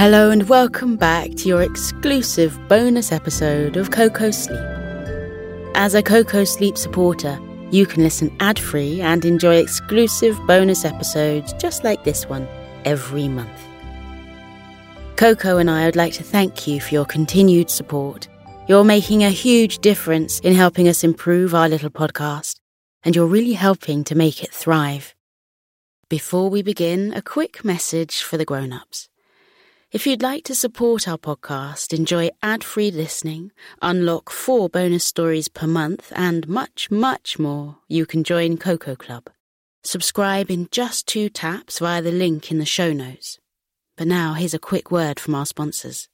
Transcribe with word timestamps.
Hello 0.00 0.30
and 0.30 0.48
welcome 0.48 0.96
back 0.96 1.28
to 1.32 1.46
your 1.46 1.60
exclusive 1.60 2.58
bonus 2.68 3.12
episode 3.12 3.76
of 3.76 3.90
Koko 3.90 4.30
Sleep. 4.30 4.58
As 5.74 5.94
a 5.94 6.02
Koko 6.02 6.44
Sleep 6.44 6.78
supporter, 6.78 7.38
you 7.70 7.84
can 7.84 8.02
listen 8.02 8.34
ad 8.40 8.58
free 8.58 9.02
and 9.02 9.26
enjoy 9.26 9.56
exclusive 9.56 10.40
bonus 10.46 10.86
episodes 10.86 11.52
just 11.58 11.84
like 11.84 12.02
this 12.02 12.26
one 12.30 12.48
every 12.86 13.28
month. 13.28 13.50
Koko 15.16 15.58
and 15.58 15.70
I 15.70 15.84
would 15.84 15.96
like 15.96 16.14
to 16.14 16.22
thank 16.22 16.66
you 16.66 16.80
for 16.80 16.94
your 16.94 17.04
continued 17.04 17.68
support. 17.68 18.26
You're 18.68 18.84
making 18.84 19.22
a 19.22 19.28
huge 19.28 19.80
difference 19.80 20.40
in 20.40 20.54
helping 20.54 20.88
us 20.88 21.04
improve 21.04 21.54
our 21.54 21.68
little 21.68 21.90
podcast, 21.90 22.58
and 23.02 23.14
you're 23.14 23.26
really 23.26 23.52
helping 23.52 24.04
to 24.04 24.14
make 24.14 24.42
it 24.42 24.50
thrive. 24.50 25.14
Before 26.08 26.48
we 26.48 26.62
begin, 26.62 27.12
a 27.12 27.20
quick 27.20 27.66
message 27.66 28.22
for 28.22 28.38
the 28.38 28.46
grown 28.46 28.72
ups. 28.72 29.09
If 29.92 30.06
you'd 30.06 30.22
like 30.22 30.44
to 30.44 30.54
support 30.54 31.08
our 31.08 31.18
podcast, 31.18 31.92
enjoy 31.92 32.30
ad 32.44 32.62
free 32.62 32.92
listening, 32.92 33.50
unlock 33.82 34.30
four 34.30 34.68
bonus 34.68 35.04
stories 35.04 35.48
per 35.48 35.66
month, 35.66 36.12
and 36.14 36.46
much, 36.46 36.92
much 36.92 37.40
more, 37.40 37.78
you 37.88 38.06
can 38.06 38.22
join 38.22 38.56
Koko 38.56 38.94
Club. 38.94 39.28
Subscribe 39.82 40.48
in 40.48 40.68
just 40.70 41.08
two 41.08 41.28
taps 41.28 41.80
via 41.80 42.00
the 42.00 42.12
link 42.12 42.52
in 42.52 42.58
the 42.58 42.64
show 42.64 42.92
notes. 42.92 43.40
But 43.96 44.06
now, 44.06 44.34
here's 44.34 44.54
a 44.54 44.60
quick 44.60 44.92
word 44.92 45.18
from 45.18 45.34
our 45.34 45.44
sponsors. 45.44 46.08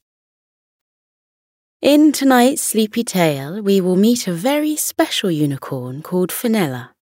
In 1.79 2.11
tonight's 2.11 2.63
sleepy 2.63 3.03
tale, 3.03 3.61
we 3.61 3.79
will 3.79 3.95
meet 3.95 4.27
a 4.27 4.33
very 4.33 4.75
special 4.75 5.29
unicorn 5.29 6.01
called 6.01 6.31
Fenella. 6.31 6.95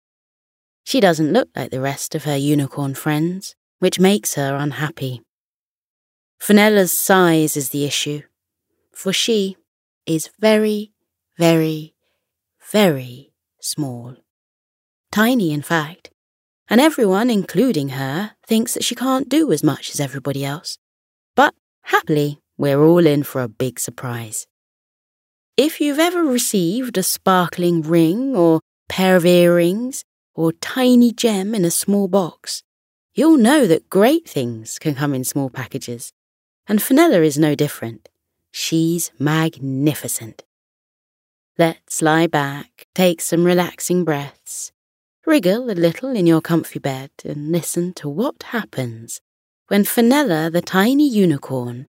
She 0.85 0.99
doesn't 0.99 1.33
look 1.33 1.49
like 1.55 1.69
the 1.69 1.81
rest 1.81 2.15
of 2.15 2.23
her 2.23 2.35
unicorn 2.35 2.95
friends, 2.95 3.53
which 3.77 3.99
makes 3.99 4.33
her 4.33 4.55
unhappy. 4.55 5.21
Fenella's 6.45 6.91
size 6.91 7.55
is 7.55 7.69
the 7.69 7.85
issue, 7.85 8.21
for 8.91 9.13
she 9.13 9.55
is 10.05 10.29
very, 10.41 10.91
very, 11.37 11.95
very 12.69 13.31
small. 13.61 14.17
Tiny, 15.09 15.53
in 15.53 15.61
fact, 15.61 16.09
and 16.69 16.81
everyone, 16.81 17.29
including 17.29 17.89
her, 17.95 18.31
thinks 18.45 18.73
that 18.73 18.83
she 18.83 18.93
can't 18.93 19.29
do 19.29 19.53
as 19.53 19.63
much 19.63 19.91
as 19.91 20.01
everybody 20.01 20.43
else. 20.43 20.77
But 21.33 21.53
happily, 21.83 22.41
we're 22.57 22.83
all 22.83 23.07
in 23.07 23.23
for 23.23 23.41
a 23.41 23.47
big 23.47 23.79
surprise. 23.79 24.45
If 25.55 25.79
you've 25.79 25.97
ever 25.97 26.25
received 26.25 26.97
a 26.97 27.03
sparkling 27.03 27.83
ring 27.83 28.35
or 28.35 28.59
pair 28.89 29.15
of 29.15 29.25
earrings 29.25 30.03
or 30.35 30.51
tiny 30.51 31.13
gem 31.13 31.55
in 31.55 31.63
a 31.63 31.71
small 31.71 32.09
box, 32.09 32.63
you'll 33.15 33.37
know 33.37 33.65
that 33.65 33.87
great 33.87 34.27
things 34.27 34.77
can 34.77 34.93
come 34.93 35.13
in 35.13 35.23
small 35.23 35.49
packages. 35.49 36.11
And 36.67 36.81
Fenella 36.81 37.21
is 37.21 37.37
no 37.37 37.55
different. 37.55 38.09
She's 38.51 39.11
magnificent. 39.19 40.43
Let's 41.57 42.01
lie 42.01 42.27
back, 42.27 42.87
take 42.95 43.21
some 43.21 43.43
relaxing 43.43 44.03
breaths, 44.03 44.71
wriggle 45.25 45.69
a 45.69 45.73
little 45.73 46.09
in 46.15 46.25
your 46.25 46.41
comfy 46.41 46.79
bed, 46.79 47.11
and 47.23 47.51
listen 47.51 47.93
to 47.93 48.09
what 48.09 48.43
happens 48.43 49.21
when 49.67 49.83
Fenella, 49.83 50.49
the 50.49 50.61
tiny 50.61 51.07
unicorn, 51.07 51.87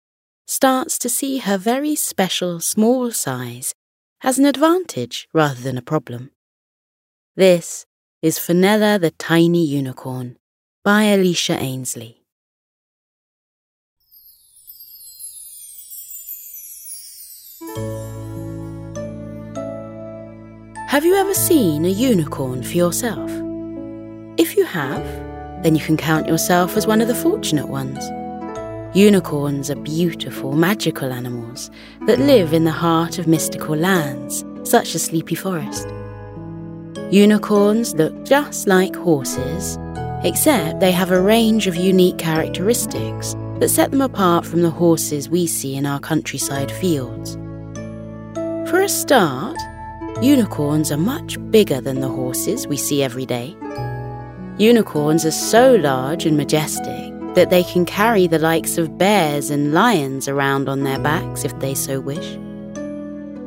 starts 0.46 0.98
to 0.98 1.08
see 1.08 1.38
her 1.38 1.58
very 1.58 1.94
special 1.94 2.60
small 2.60 3.10
size 3.10 3.74
as 4.22 4.38
an 4.38 4.46
advantage 4.46 5.28
rather 5.32 5.60
than 5.60 5.78
a 5.78 5.82
problem. 5.82 6.30
This 7.36 7.86
is 8.20 8.38
Fenella 8.38 8.98
the 8.98 9.10
Tiny 9.10 9.64
Unicorn 9.64 10.36
by 10.84 11.04
Alicia 11.04 11.58
Ainsley. 11.58 12.21
Have 20.92 21.06
you 21.06 21.14
ever 21.14 21.32
seen 21.32 21.86
a 21.86 21.88
unicorn 21.88 22.62
for 22.62 22.76
yourself? 22.76 23.30
If 24.36 24.58
you 24.58 24.66
have, 24.66 25.02
then 25.62 25.74
you 25.74 25.80
can 25.80 25.96
count 25.96 26.28
yourself 26.28 26.76
as 26.76 26.86
one 26.86 27.00
of 27.00 27.08
the 27.08 27.14
fortunate 27.14 27.68
ones. 27.68 28.04
Unicorns 28.94 29.70
are 29.70 29.76
beautiful, 29.76 30.52
magical 30.52 31.10
animals 31.10 31.70
that 32.06 32.18
live 32.18 32.52
in 32.52 32.64
the 32.64 32.70
heart 32.70 33.18
of 33.18 33.26
mystical 33.26 33.74
lands, 33.74 34.44
such 34.64 34.94
as 34.94 35.04
Sleepy 35.04 35.34
Forest. 35.34 35.88
Unicorns 37.10 37.94
look 37.94 38.26
just 38.26 38.68
like 38.68 38.94
horses, 38.94 39.78
except 40.24 40.80
they 40.80 40.92
have 40.92 41.10
a 41.10 41.22
range 41.22 41.66
of 41.66 41.74
unique 41.74 42.18
characteristics 42.18 43.34
that 43.60 43.70
set 43.70 43.92
them 43.92 44.02
apart 44.02 44.44
from 44.44 44.60
the 44.60 44.68
horses 44.68 45.30
we 45.30 45.46
see 45.46 45.74
in 45.74 45.86
our 45.86 46.00
countryside 46.00 46.70
fields. 46.70 47.36
For 48.68 48.82
a 48.82 48.90
start, 48.90 49.56
Unicorns 50.22 50.92
are 50.92 50.96
much 50.96 51.36
bigger 51.50 51.80
than 51.80 51.98
the 51.98 52.08
horses 52.08 52.68
we 52.68 52.76
see 52.76 53.02
every 53.02 53.26
day. 53.26 53.56
Unicorns 54.56 55.26
are 55.26 55.32
so 55.32 55.74
large 55.74 56.24
and 56.24 56.36
majestic 56.36 57.12
that 57.34 57.50
they 57.50 57.64
can 57.64 57.84
carry 57.84 58.28
the 58.28 58.38
likes 58.38 58.78
of 58.78 58.96
bears 58.96 59.50
and 59.50 59.74
lions 59.74 60.28
around 60.28 60.68
on 60.68 60.84
their 60.84 61.00
backs 61.00 61.44
if 61.44 61.58
they 61.58 61.74
so 61.74 61.98
wish. 61.98 62.38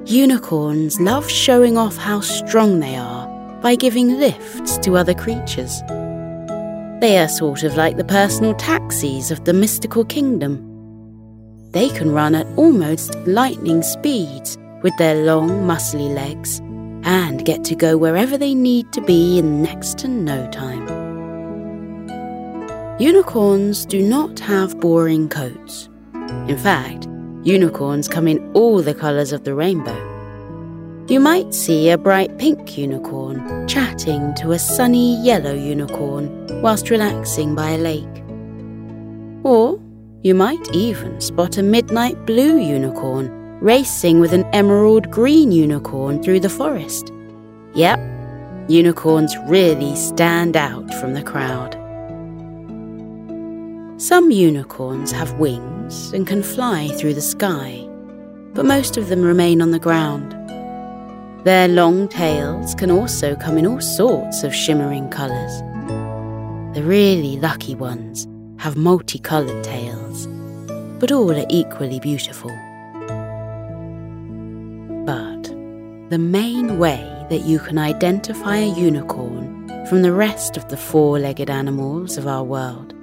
Unicorns 0.06 1.00
love 1.00 1.32
showing 1.32 1.78
off 1.78 1.96
how 1.96 2.20
strong 2.20 2.82
they 2.82 2.98
are 2.98 3.26
by 3.62 3.76
giving 3.76 4.20
lifts 4.20 4.78
to 4.80 4.98
other 4.98 5.14
creatures. 5.14 5.82
They 7.00 7.18
are 7.20 7.30
sort 7.30 7.64
of 7.64 7.78
like 7.78 7.96
the 7.96 8.04
personal 8.04 8.54
taxis 8.54 9.32
of 9.32 9.46
the 9.46 9.54
mystical 9.54 10.04
kingdom. 10.04 10.60
They 11.72 11.88
can 11.88 12.12
run 12.12 12.36
at 12.36 12.48
almost 12.58 13.16
lightning 13.26 13.82
speeds 13.82 14.58
with 14.84 14.96
their 14.98 15.24
long, 15.24 15.50
muscly 15.66 16.14
legs 16.14 16.62
and 17.06 17.46
get 17.46 17.64
to 17.64 17.76
go 17.76 17.96
wherever 17.96 18.38
they 18.38 18.54
need 18.54 18.92
to 18.92 19.02
be 19.02 19.38
in 19.40 19.62
next 19.62 19.98
to 20.00 20.08
no 20.08 20.50
time. 20.52 20.86
Unicorns 23.00 23.86
do 23.86 24.02
not 24.02 24.40
have 24.40 24.80
boring 24.80 25.30
coats. 25.30 25.88
In 26.48 26.58
fact, 26.58 27.08
unicorns 27.44 28.08
come 28.08 28.28
in 28.28 28.52
all 28.54 28.82
the 28.82 28.96
colours 28.96 29.32
of 29.32 29.44
the 29.44 29.54
rainbow. 29.54 30.12
You 31.08 31.20
might 31.20 31.54
see 31.54 31.92
a 31.92 31.98
bright 32.00 32.36
pink 32.40 32.78
unicorn 32.78 33.68
chatting 33.68 34.34
to 34.36 34.54
a 34.54 34.60
sunny 34.60 35.24
yellow 35.24 35.54
unicorn 35.54 36.62
whilst 36.64 36.90
relaxing 36.90 37.54
by 37.54 37.72
a 37.72 37.78
lake. 37.78 38.24
Or 39.44 39.80
you 40.24 40.34
might 40.34 40.74
even 40.74 41.22
spot 41.22 41.60
a 41.60 41.64
midnight 41.64 42.26
blue 42.26 42.58
unicorn 42.58 43.45
racing 43.62 44.20
with 44.20 44.34
an 44.34 44.44
emerald 44.54 45.10
green 45.10 45.52
unicorn 45.52 46.22
through 46.22 46.40
the 46.40 46.50
forest. 46.50 47.12
Yep, 47.74 48.00
unicorns 48.68 49.36
really 49.48 49.96
stand 49.96 50.56
out 50.56 50.94
from 50.96 51.14
the 51.14 51.24
crowd. 51.24 51.74
Some 53.98 54.30
unicorns 54.30 55.12
have 55.12 55.40
wings 55.40 56.12
and 56.12 56.28
can 56.28 56.44
fly 56.44 56.90
through 56.90 57.14
the 57.14 57.22
sky, 57.22 57.88
but 58.54 58.66
most 58.66 58.98
of 58.98 59.08
them 59.08 59.22
remain 59.22 59.62
on 59.62 59.72
the 59.72 59.80
ground. 59.80 60.34
Their 61.46 61.68
long 61.68 62.08
tails 62.08 62.76
can 62.76 62.92
also 62.92 63.36
come 63.36 63.58
in 63.58 63.66
all 63.66 63.80
sorts 63.80 64.44
of 64.44 64.54
shimmering 64.54 65.10
colours. 65.10 65.62
The 66.76 66.84
really 66.84 67.38
lucky 67.38 67.76
ones 67.76 68.28
have 68.58 68.76
multicoloured 68.76 69.64
tails, 69.64 70.28
but 71.00 71.12
all 71.12 71.32
are 71.32 71.46
equally 71.50 72.00
beautiful. 72.00 72.52
The 76.10 76.20
main 76.20 76.78
way 76.78 77.26
that 77.32 77.46
you 77.46 77.58
can 77.58 77.80
identify 77.80 78.58
a 78.58 78.76
unicorn 78.76 79.68
from 79.88 80.04
the 80.04 80.14
rest 80.14 80.56
of 80.56 80.68
the 80.70 80.78
four 80.78 81.18
legged 81.18 81.50
animals 81.50 82.16
of 82.18 82.28
our 82.28 82.44
world 82.44 82.94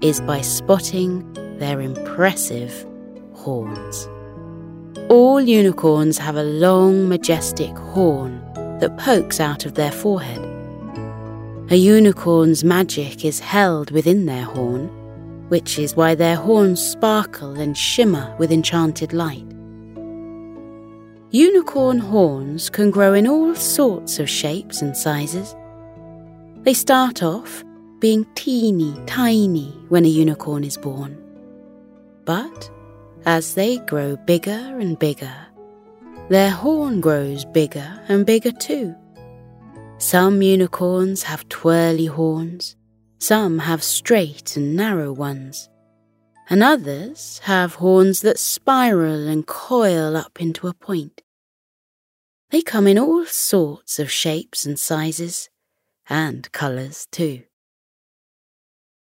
is 0.00 0.18
by 0.22 0.40
spotting 0.40 1.30
their 1.58 1.78
impressive 1.82 2.86
horns. 3.34 4.08
All 5.10 5.42
unicorns 5.42 6.16
have 6.16 6.36
a 6.36 6.42
long, 6.42 7.06
majestic 7.06 7.76
horn 7.76 8.40
that 8.80 8.96
pokes 8.96 9.38
out 9.38 9.66
of 9.66 9.74
their 9.74 9.92
forehead. 9.92 10.42
A 11.70 11.76
unicorn's 11.76 12.64
magic 12.64 13.26
is 13.26 13.40
held 13.40 13.90
within 13.90 14.24
their 14.24 14.44
horn, 14.44 14.88
which 15.50 15.78
is 15.78 15.96
why 15.96 16.14
their 16.14 16.36
horns 16.36 16.82
sparkle 16.82 17.60
and 17.60 17.76
shimmer 17.76 18.34
with 18.38 18.50
enchanted 18.50 19.12
light. 19.12 19.51
Unicorn 21.34 21.96
horns 21.96 22.68
can 22.68 22.90
grow 22.90 23.14
in 23.14 23.26
all 23.26 23.54
sorts 23.54 24.18
of 24.18 24.28
shapes 24.28 24.82
and 24.82 24.94
sizes. 24.94 25.56
They 26.62 26.74
start 26.74 27.22
off 27.22 27.64
being 28.00 28.26
teeny 28.34 28.94
tiny 29.06 29.70
when 29.88 30.04
a 30.04 30.08
unicorn 30.08 30.62
is 30.62 30.76
born. 30.76 31.16
But 32.26 32.70
as 33.24 33.54
they 33.54 33.78
grow 33.78 34.16
bigger 34.16 34.76
and 34.78 34.98
bigger, 34.98 35.34
their 36.28 36.50
horn 36.50 37.00
grows 37.00 37.46
bigger 37.46 37.98
and 38.08 38.26
bigger 38.26 38.52
too. 38.52 38.94
Some 39.96 40.42
unicorns 40.42 41.22
have 41.22 41.48
twirly 41.48 42.06
horns, 42.06 42.76
some 43.20 43.58
have 43.60 43.82
straight 43.82 44.54
and 44.58 44.76
narrow 44.76 45.10
ones. 45.10 45.70
And 46.48 46.62
others 46.62 47.40
have 47.44 47.76
horns 47.76 48.20
that 48.20 48.38
spiral 48.38 49.28
and 49.28 49.46
coil 49.46 50.16
up 50.16 50.40
into 50.40 50.68
a 50.68 50.74
point. 50.74 51.22
They 52.50 52.60
come 52.62 52.86
in 52.86 52.98
all 52.98 53.24
sorts 53.26 53.98
of 53.98 54.10
shapes 54.10 54.66
and 54.66 54.78
sizes, 54.78 55.48
and 56.08 56.50
colours 56.52 57.06
too. 57.10 57.44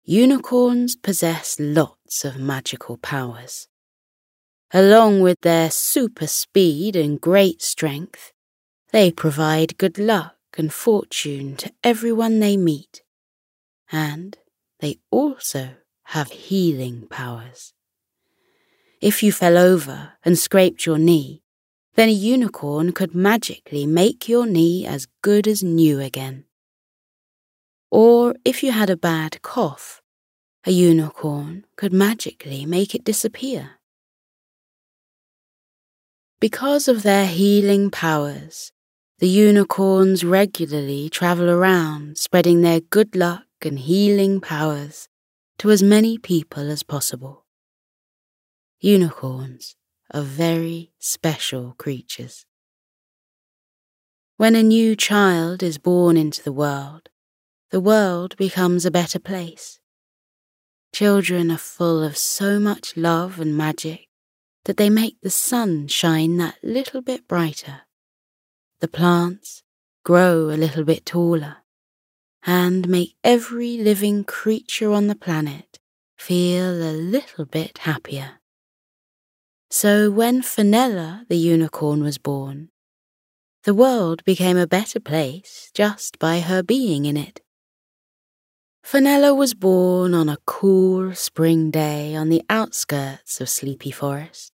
Unicorns 0.04 0.96
possess 0.96 1.56
lots 1.60 2.24
of 2.24 2.38
magical 2.38 2.96
powers. 2.96 3.68
Along 4.72 5.20
with 5.20 5.40
their 5.42 5.70
super 5.70 6.26
speed 6.26 6.96
and 6.96 7.20
great 7.20 7.62
strength, 7.62 8.32
they 8.92 9.10
provide 9.10 9.78
good 9.78 9.98
luck 9.98 10.36
and 10.56 10.72
fortune 10.72 11.56
to 11.56 11.72
everyone 11.84 12.40
they 12.40 12.56
meet. 12.56 13.02
And 13.92 14.36
they 14.80 14.98
also 15.10 15.76
have 16.12 16.30
healing 16.30 17.06
powers. 17.10 17.74
If 19.02 19.22
you 19.22 19.30
fell 19.30 19.58
over 19.58 20.14
and 20.24 20.38
scraped 20.38 20.86
your 20.86 20.96
knee, 20.96 21.42
then 21.96 22.08
a 22.08 22.12
unicorn 22.12 22.92
could 22.92 23.14
magically 23.14 23.84
make 23.84 24.26
your 24.26 24.46
knee 24.46 24.86
as 24.86 25.06
good 25.20 25.46
as 25.46 25.62
new 25.62 26.00
again. 26.00 26.44
Or 27.90 28.34
if 28.42 28.62
you 28.62 28.72
had 28.72 28.88
a 28.88 28.96
bad 28.96 29.42
cough, 29.42 30.00
a 30.64 30.70
unicorn 30.70 31.66
could 31.76 31.92
magically 31.92 32.64
make 32.64 32.94
it 32.94 33.04
disappear. 33.04 33.72
Because 36.40 36.88
of 36.88 37.02
their 37.02 37.26
healing 37.26 37.90
powers, 37.90 38.72
the 39.18 39.28
unicorns 39.28 40.24
regularly 40.24 41.10
travel 41.10 41.50
around 41.50 42.16
spreading 42.16 42.62
their 42.62 42.80
good 42.80 43.14
luck 43.14 43.44
and 43.60 43.78
healing 43.78 44.40
powers 44.40 45.08
to 45.58 45.70
as 45.70 45.82
many 45.82 46.16
people 46.16 46.70
as 46.70 46.82
possible. 46.82 47.44
Unicorns 48.80 49.74
are 50.14 50.22
very 50.22 50.92
special 50.98 51.74
creatures. 51.78 52.46
When 54.36 54.54
a 54.54 54.62
new 54.62 54.94
child 54.94 55.64
is 55.64 55.78
born 55.78 56.16
into 56.16 56.42
the 56.42 56.52
world, 56.52 57.08
the 57.70 57.80
world 57.80 58.36
becomes 58.36 58.86
a 58.86 58.90
better 58.90 59.18
place. 59.18 59.80
Children 60.94 61.50
are 61.50 61.58
full 61.58 62.04
of 62.04 62.16
so 62.16 62.60
much 62.60 62.96
love 62.96 63.40
and 63.40 63.56
magic 63.56 64.06
that 64.64 64.76
they 64.76 64.88
make 64.88 65.16
the 65.22 65.30
sun 65.30 65.88
shine 65.88 66.36
that 66.36 66.56
little 66.62 67.02
bit 67.02 67.26
brighter. 67.26 67.82
The 68.80 68.88
plants 68.88 69.64
grow 70.04 70.50
a 70.50 70.56
little 70.56 70.84
bit 70.84 71.04
taller 71.04 71.58
and 72.48 72.88
make 72.88 73.14
every 73.22 73.76
living 73.76 74.24
creature 74.24 74.90
on 74.90 75.06
the 75.06 75.14
planet 75.14 75.78
feel 76.16 76.82
a 76.82 76.96
little 76.96 77.44
bit 77.44 77.76
happier. 77.78 78.40
So 79.70 80.10
when 80.10 80.40
Fenella 80.40 81.26
the 81.28 81.36
unicorn 81.36 82.02
was 82.02 82.16
born, 82.16 82.70
the 83.64 83.74
world 83.74 84.24
became 84.24 84.56
a 84.56 84.66
better 84.66 84.98
place 84.98 85.70
just 85.74 86.18
by 86.18 86.40
her 86.40 86.62
being 86.62 87.04
in 87.04 87.18
it. 87.18 87.42
Fenella 88.82 89.34
was 89.34 89.52
born 89.52 90.14
on 90.14 90.30
a 90.30 90.38
cool 90.46 91.14
spring 91.14 91.70
day 91.70 92.16
on 92.16 92.30
the 92.30 92.42
outskirts 92.48 93.42
of 93.42 93.50
Sleepy 93.50 93.90
Forest. 93.90 94.52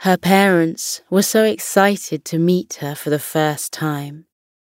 Her 0.00 0.16
parents 0.16 1.02
were 1.08 1.22
so 1.22 1.44
excited 1.44 2.24
to 2.24 2.38
meet 2.38 2.78
her 2.80 2.96
for 2.96 3.10
the 3.10 3.20
first 3.20 3.72
time, 3.72 4.27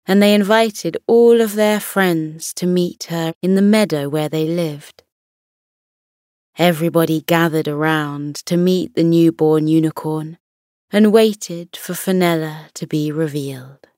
and 0.06 0.22
they 0.22 0.34
invited 0.34 0.96
all 1.06 1.40
of 1.40 1.54
their 1.54 1.80
friends 1.80 2.52
to 2.54 2.66
meet 2.66 3.04
her 3.04 3.32
in 3.42 3.54
the 3.54 3.62
meadow 3.62 4.08
where 4.08 4.28
they 4.28 4.46
lived. 4.46 5.02
Everybody 6.56 7.22
gathered 7.22 7.66
around 7.66 8.36
to 8.46 8.56
meet 8.56 8.94
the 8.94 9.02
newborn 9.02 9.66
unicorn 9.66 10.38
and 10.92 11.12
waited 11.12 11.76
for 11.76 11.94
Fenella 11.94 12.68
to 12.74 12.86
be 12.86 13.10
revealed. 13.10 13.88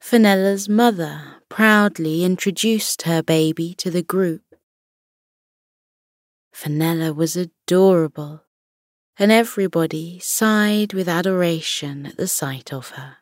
Fenella's 0.00 0.68
mother 0.68 1.36
proudly 1.48 2.24
introduced 2.24 3.02
her 3.02 3.22
baby 3.22 3.74
to 3.74 3.90
the 3.90 4.02
group. 4.02 4.42
Fenella 6.52 7.12
was 7.12 7.36
adorable 7.36 8.42
and 9.18 9.30
everybody 9.30 10.18
sighed 10.20 10.92
with 10.92 11.08
adoration 11.08 12.06
at 12.06 12.16
the 12.16 12.28
sight 12.28 12.72
of 12.72 12.90
her. 12.90 13.18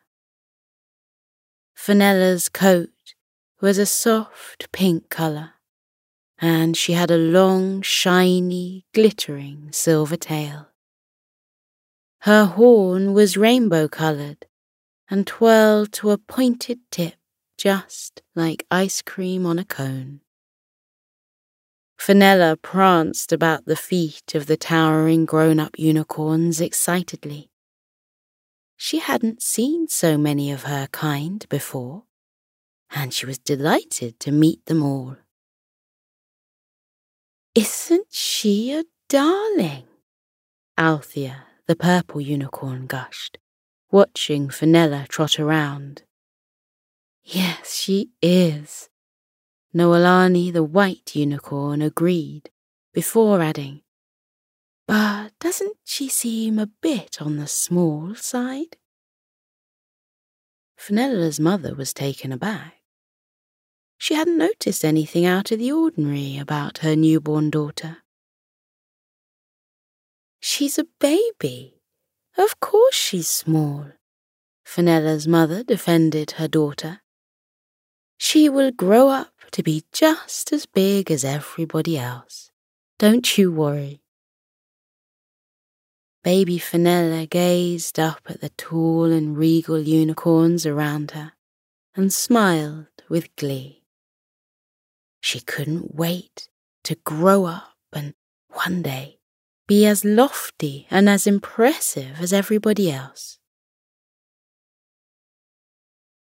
Fenella's 1.77 2.49
coat 2.49 3.13
was 3.61 3.77
a 3.77 3.85
soft 3.85 4.69
pink 4.73 5.09
colour, 5.09 5.53
and 6.37 6.75
she 6.75 6.93
had 6.93 7.09
a 7.09 7.17
long, 7.17 7.81
shiny, 7.81 8.83
glittering 8.93 9.69
silver 9.71 10.17
tail. 10.17 10.69
Her 12.21 12.45
horn 12.45 13.13
was 13.13 13.37
rainbow 13.37 13.87
coloured 13.87 14.47
and 15.09 15.25
twirled 15.25 15.93
to 15.93 16.09
a 16.09 16.17
pointed 16.17 16.79
tip 16.91 17.13
just 17.57 18.21
like 18.35 18.65
ice 18.69 19.01
cream 19.01 19.45
on 19.45 19.57
a 19.59 19.63
cone. 19.63 20.21
Fenella 21.97 22.57
pranced 22.57 23.31
about 23.31 23.65
the 23.65 23.77
feet 23.77 24.33
of 24.33 24.47
the 24.47 24.57
towering 24.57 25.25
grown 25.25 25.59
up 25.59 25.77
unicorns 25.77 26.59
excitedly. 26.59 27.49
She 28.77 28.99
hadn't 28.99 29.41
seen 29.41 29.87
so 29.87 30.17
many 30.17 30.51
of 30.51 30.63
her 30.63 30.87
kind 30.91 31.43
before, 31.49 32.03
and 32.91 33.11
she 33.11 33.25
was 33.25 33.39
delighted 33.39 34.19
to 34.21 34.31
meet 34.31 34.65
them 34.67 34.83
all. 34.83 35.17
Isn't 37.55 38.07
she 38.11 38.71
a 38.73 38.85
darling? 39.09 39.85
Althea, 40.77 41.47
the 41.65 41.75
purple 41.75 42.21
unicorn, 42.21 42.85
gushed, 42.85 43.39
watching 43.89 44.51
Fenella 44.51 45.07
trot 45.09 45.39
around. 45.39 46.03
Yes, 47.23 47.79
she 47.79 48.11
is, 48.21 48.89
Noelani 49.75 50.53
the 50.53 50.63
white 50.63 51.15
unicorn 51.15 51.81
agreed, 51.81 52.51
before 52.93 53.41
adding, 53.41 53.81
But 54.87 55.37
doesn't 55.39 55.75
she 55.83 56.07
seem 56.07 56.57
a 56.57 56.71
bit 56.81 57.21
on 57.21 57.35
the 57.35 57.47
small 57.47 58.15
side? 58.15 58.77
Fenella's 60.77 61.39
mother 61.39 61.75
was 61.75 61.93
taken 61.93 62.31
aback. 62.31 62.75
She 63.97 64.13
hadn't 64.13 64.37
noticed 64.37 64.85
anything 64.85 65.25
out 65.25 65.51
of 65.51 65.59
the 65.59 65.71
ordinary 65.71 66.37
about 66.37 66.79
her 66.79 66.95
newborn 66.95 67.49
daughter. 67.49 67.97
She's 70.39 70.77
a 70.77 70.85
baby. 70.99 71.81
Of 72.37 72.59
course 72.59 72.95
she's 72.95 73.27
small. 73.27 73.87
Fenella's 74.63 75.27
mother 75.27 75.63
defended 75.63 76.31
her 76.31 76.47
daughter. 76.47 77.01
She 78.17 78.47
will 78.47 78.71
grow 78.71 79.09
up 79.09 79.33
to 79.51 79.63
be 79.63 79.83
just 79.91 80.53
as 80.53 80.65
big 80.65 81.11
as 81.11 81.25
everybody 81.25 81.97
else. 81.97 82.51
Don't 82.99 83.37
you 83.37 83.51
worry. 83.51 84.01
Baby 86.23 86.57
Fenella 86.57 87.25
gazed 87.25 87.99
up 87.99 88.21
at 88.27 88.41
the 88.41 88.49
tall 88.49 89.05
and 89.05 89.37
regal 89.37 89.79
unicorns 89.79 90.65
around 90.65 91.11
her 91.11 91.33
and 91.95 92.11
smiled 92.11 92.87
with 93.09 93.35
glee. 93.35 93.83
She 95.21 95.39
couldn't 95.39 95.95
wait 95.95 96.49
to 96.83 96.95
grow 96.95 97.45
up 97.45 97.75
and 97.93 98.13
one 98.49 98.81
day 98.81 99.19
be 99.67 99.85
as 99.85 100.05
lofty 100.05 100.87
and 100.89 101.09
as 101.09 101.27
impressive 101.27 102.19
as 102.19 102.31
everybody 102.33 102.91
else. 102.91 103.37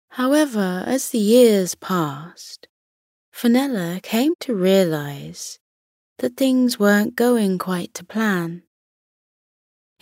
However, 0.10 0.84
as 0.88 1.10
the 1.10 1.20
years 1.20 1.76
passed, 1.76 2.68
Fenella 3.32 4.00
came 4.02 4.34
to 4.40 4.56
realize 4.56 5.60
that 6.20 6.38
things 6.38 6.80
weren't 6.80 7.16
going 7.16 7.58
quite 7.58 7.94
to 7.96 8.06
plan. 8.06 8.64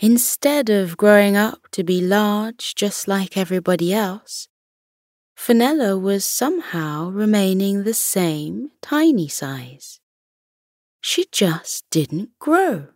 Instead 0.00 0.70
of 0.70 0.96
growing 0.96 1.36
up 1.36 1.68
to 1.70 1.84
be 1.84 2.00
large 2.00 2.74
just 2.74 3.06
like 3.06 3.36
everybody 3.36 3.94
else, 3.94 4.48
Fenella 5.36 5.96
was 5.98 6.24
somehow 6.24 7.08
remaining 7.10 7.84
the 7.84 7.94
same 7.94 8.70
tiny 8.82 9.28
size. 9.28 10.00
She 11.00 11.26
just 11.30 11.84
didn't 11.90 12.30
grow. 12.38 12.88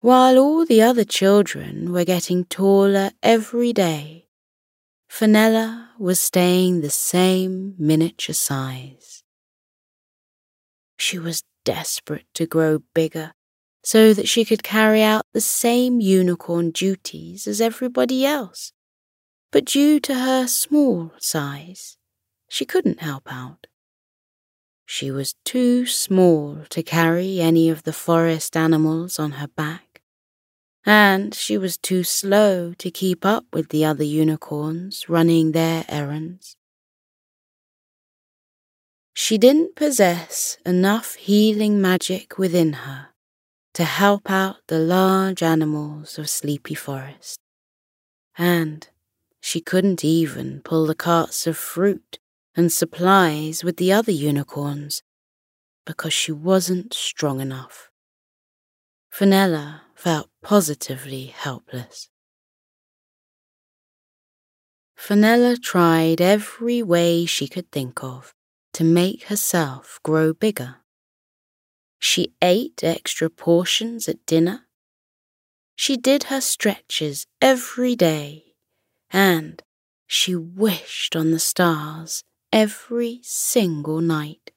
While 0.00 0.38
all 0.38 0.64
the 0.64 0.80
other 0.80 1.04
children 1.04 1.92
were 1.92 2.04
getting 2.04 2.44
taller 2.44 3.10
every 3.22 3.72
day, 3.72 4.28
Fenella 5.08 5.90
was 5.98 6.20
staying 6.20 6.80
the 6.80 6.90
same 6.90 7.74
miniature 7.78 8.34
size. 8.34 9.24
She 10.98 11.18
was 11.18 11.42
desperate 11.64 12.26
to 12.34 12.46
grow 12.46 12.80
bigger 12.94 13.32
so 13.88 14.12
that 14.12 14.28
she 14.28 14.44
could 14.44 14.62
carry 14.62 15.02
out 15.02 15.24
the 15.32 15.40
same 15.40 15.98
unicorn 15.98 16.70
duties 16.70 17.46
as 17.46 17.58
everybody 17.58 18.26
else. 18.26 18.70
But 19.50 19.64
due 19.64 19.98
to 20.00 20.14
her 20.14 20.46
small 20.46 21.12
size, 21.18 21.96
she 22.50 22.66
couldn't 22.66 23.00
help 23.00 23.32
out. 23.32 23.66
she 24.84 25.10
was 25.10 25.36
too 25.42 25.86
small 25.86 26.64
to 26.68 26.82
carry 26.82 27.40
any 27.40 27.70
of 27.70 27.84
the 27.84 27.92
forest 27.94 28.58
animals 28.58 29.18
on 29.18 29.30
her 29.40 29.48
back, 29.48 30.02
and 30.84 31.34
she 31.34 31.56
was 31.56 31.78
too 31.78 32.04
slow 32.04 32.74
to 32.74 32.90
keep 32.90 33.24
up 33.24 33.46
with 33.54 33.70
the 33.70 33.86
other 33.86 34.04
unicorns 34.04 35.08
running 35.08 35.52
their 35.52 35.86
errands. 35.88 36.56
She 39.14 39.38
didn't 39.38 39.76
possess 39.76 40.58
enough 40.66 41.14
healing 41.14 41.80
magic 41.80 42.36
within 42.36 42.72
her 42.84 43.08
to 43.74 43.84
help 43.84 44.30
out 44.30 44.56
the 44.66 44.78
large 44.78 45.42
animals 45.42 46.18
of 46.18 46.28
Sleepy 46.28 46.74
Forest, 46.74 47.38
and 48.36 48.88
she 49.40 49.60
couldn't 49.60 50.04
even 50.04 50.60
pull 50.62 50.86
the 50.86 50.94
carts 50.94 51.46
of 51.46 51.56
fruit 51.56 52.18
and 52.56 52.72
supplies 52.72 53.62
with 53.62 53.76
the 53.76 53.92
other 53.92 54.12
unicorns 54.12 55.02
because 55.86 56.12
she 56.12 56.32
wasn't 56.32 56.92
strong 56.92 57.40
enough. 57.40 57.88
Fenella 59.10 59.82
felt 59.94 60.28
positively 60.42 61.26
helpless. 61.26 62.08
Fenella 64.96 65.56
tried 65.56 66.20
every 66.20 66.82
way 66.82 67.24
she 67.24 67.46
could 67.46 67.70
think 67.70 68.02
of 68.02 68.34
to 68.72 68.84
make 68.84 69.24
herself 69.24 70.00
grow 70.02 70.32
bigger. 70.32 70.77
She 71.98 72.32
ate 72.40 72.82
extra 72.82 73.28
portions 73.28 74.08
at 74.08 74.24
dinner. 74.26 74.66
She 75.74 75.96
did 75.96 76.24
her 76.24 76.40
stretches 76.40 77.26
every 77.40 77.94
day, 77.96 78.54
and 79.10 79.62
she 80.06 80.34
wished 80.34 81.14
on 81.14 81.30
the 81.30 81.38
stars 81.38 82.24
every 82.52 83.20
single 83.22 84.00
night. 84.00 84.52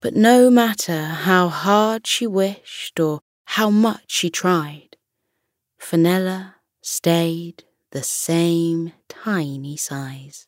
But 0.00 0.14
no 0.14 0.50
matter 0.50 1.04
how 1.04 1.48
hard 1.48 2.06
she 2.06 2.26
wished 2.26 2.98
or 2.98 3.20
how 3.44 3.68
much 3.68 4.04
she 4.08 4.30
tried, 4.30 4.96
Fenella 5.78 6.56
stayed 6.80 7.64
the 7.90 8.02
same 8.02 8.92
tiny 9.08 9.76
size. 9.76 10.46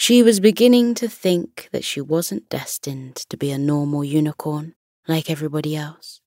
She 0.00 0.22
was 0.22 0.38
beginning 0.38 0.94
to 0.94 1.08
think 1.08 1.68
that 1.72 1.84
she 1.84 2.00
wasn't 2.00 2.48
destined 2.48 3.16
to 3.28 3.36
be 3.36 3.50
a 3.50 3.58
normal 3.58 4.04
unicorn 4.04 4.76
like 5.08 5.28
everybody 5.28 5.74
else. 5.74 6.20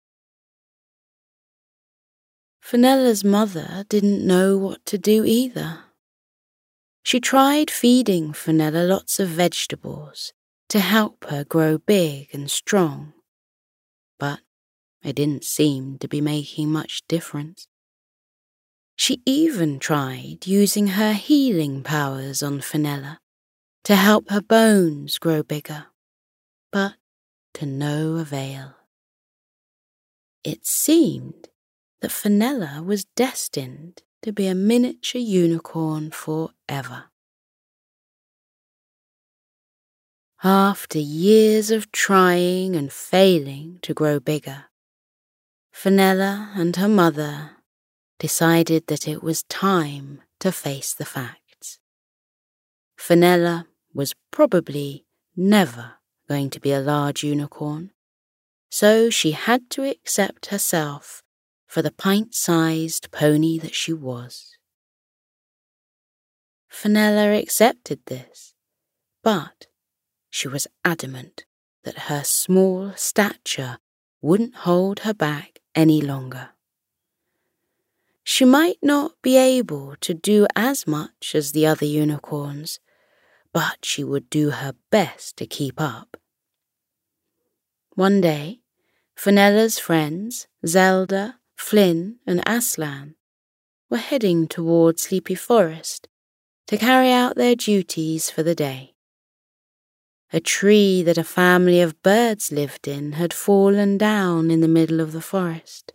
Fenella's 2.59 3.23
mother 3.23 3.85
didn't 3.87 4.25
know 4.25 4.57
what 4.57 4.83
to 4.87 4.97
do 4.97 5.23
either. 5.23 5.81
She 7.03 7.19
tried 7.19 7.69
feeding 7.69 8.33
Fenella 8.33 8.83
lots 8.85 9.19
of 9.19 9.29
vegetables 9.29 10.33
to 10.69 10.79
help 10.79 11.25
her 11.29 11.43
grow 11.43 11.77
big 11.77 12.29
and 12.33 12.49
strong, 12.49 13.13
but 14.17 14.39
it 15.03 15.15
didn't 15.15 15.43
seem 15.43 15.99
to 15.99 16.07
be 16.07 16.21
making 16.21 16.71
much 16.71 17.03
difference. 17.07 17.67
She 18.95 19.21
even 19.27 19.77
tried 19.77 20.47
using 20.47 20.87
her 20.87 21.13
healing 21.13 21.83
powers 21.83 22.41
on 22.41 22.61
Fenella 22.61 23.19
to 23.83 23.95
help 23.95 24.29
her 24.29 24.41
bones 24.41 25.17
grow 25.17 25.43
bigger, 25.43 25.87
but 26.71 26.95
to 27.55 27.65
no 27.65 28.17
avail. 28.17 28.75
It 30.43 30.65
seemed 30.65 31.49
that 32.01 32.11
Fenella 32.11 32.81
was 32.83 33.05
destined 33.15 34.03
to 34.21 34.31
be 34.31 34.47
a 34.47 34.55
miniature 34.55 35.21
unicorn 35.21 36.11
forever. 36.11 37.05
After 40.41 40.99
years 40.99 41.69
of 41.69 41.91
trying 41.91 42.75
and 42.75 42.91
failing 42.93 43.79
to 43.81 43.93
grow 43.93 44.21
bigger, 44.21 44.65
Fenella 45.71 46.51
and 46.55 46.75
her 46.77 46.87
mother 46.87 47.57
decided 48.19 48.87
that 48.87 49.07
it 49.07 49.21
was 49.21 49.43
time 49.43 50.21
to 50.39 50.51
face 50.51 50.93
the 50.93 51.05
facts. 51.05 51.48
Fenella 53.09 53.65
was 53.91 54.13
probably 54.29 55.03
never 55.35 55.93
going 56.27 56.51
to 56.51 56.59
be 56.59 56.71
a 56.71 56.79
large 56.79 57.23
unicorn, 57.23 57.89
so 58.69 59.09
she 59.09 59.31
had 59.31 59.67
to 59.71 59.81
accept 59.81 60.45
herself 60.53 61.23
for 61.65 61.81
the 61.81 61.89
pint 61.89 62.35
sized 62.35 63.09
pony 63.09 63.57
that 63.57 63.73
she 63.73 63.91
was. 63.91 64.55
Fenella 66.67 67.35
accepted 67.35 67.99
this, 68.05 68.53
but 69.23 69.65
she 70.29 70.47
was 70.47 70.67
adamant 70.85 71.45
that 71.85 72.09
her 72.09 72.23
small 72.23 72.93
stature 72.95 73.79
wouldn't 74.21 74.53
hold 74.53 74.99
her 74.99 75.15
back 75.15 75.61
any 75.73 75.99
longer. 75.99 76.49
She 78.23 78.45
might 78.45 78.77
not 78.83 79.13
be 79.23 79.35
able 79.35 79.95
to 80.01 80.13
do 80.13 80.45
as 80.55 80.85
much 80.85 81.33
as 81.33 81.53
the 81.53 81.65
other 81.65 81.87
unicorns, 81.87 82.79
but 83.53 83.83
she 83.83 84.03
would 84.03 84.29
do 84.29 84.51
her 84.51 84.75
best 84.91 85.37
to 85.37 85.45
keep 85.45 85.79
up. 85.79 86.17
One 87.95 88.21
day, 88.21 88.61
Fenella's 89.15 89.79
friends, 89.79 90.47
Zelda, 90.65 91.39
Flynn, 91.57 92.19
and 92.25 92.41
Aslan 92.47 93.15
were 93.89 93.97
heading 93.97 94.47
toward 94.47 94.99
Sleepy 94.99 95.35
Forest 95.35 96.07
to 96.67 96.77
carry 96.77 97.11
out 97.11 97.35
their 97.35 97.55
duties 97.55 98.29
for 98.29 98.43
the 98.43 98.55
day. 98.55 98.93
A 100.31 100.39
tree 100.39 101.01
that 101.01 101.17
a 101.17 101.23
family 101.23 101.81
of 101.81 102.01
birds 102.03 102.51
lived 102.51 102.87
in 102.87 103.13
had 103.13 103.33
fallen 103.33 103.97
down 103.97 104.51
in 104.51 104.61
the 104.61 104.67
middle 104.67 105.01
of 105.01 105.11
the 105.11 105.21
forest. 105.21 105.93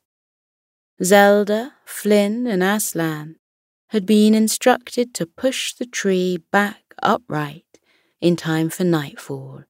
Zelda, 1.03 1.75
Flynn, 1.85 2.47
and 2.47 2.63
Aslan 2.63 3.37
had 3.89 4.05
been 4.05 4.35
instructed 4.35 5.15
to 5.15 5.27
push 5.27 5.73
the 5.73 5.87
tree 5.87 6.39
back 6.51 6.84
upright 7.05 7.79
in 8.21 8.37
time 8.37 8.71
for 8.71 8.85
nightfall 8.85 9.65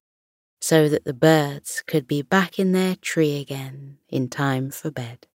so 0.61 0.89
that 0.89 1.05
the 1.05 1.13
birds 1.13 1.83
could 1.85 2.07
be 2.07 2.21
back 2.21 2.57
in 2.57 2.71
their 2.71 2.95
tree 2.95 3.39
again 3.39 3.97
in 4.09 4.29
time 4.29 4.71
for 4.71 4.89
bed. 4.89 5.27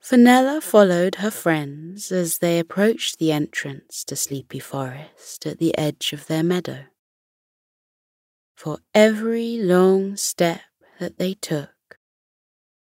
Fenella 0.00 0.60
followed 0.60 1.16
her 1.16 1.30
friends 1.30 2.10
as 2.10 2.38
they 2.38 2.58
approached 2.58 3.18
the 3.18 3.32
entrance 3.32 4.02
to 4.04 4.16
Sleepy 4.16 4.58
Forest 4.58 5.46
at 5.46 5.58
the 5.58 5.76
edge 5.78 6.12
of 6.12 6.26
their 6.26 6.42
meadow. 6.42 6.84
For 8.56 8.78
every 8.94 9.58
long 9.58 10.16
step 10.16 10.60
that 10.98 11.18
they 11.18 11.34
took, 11.34 11.98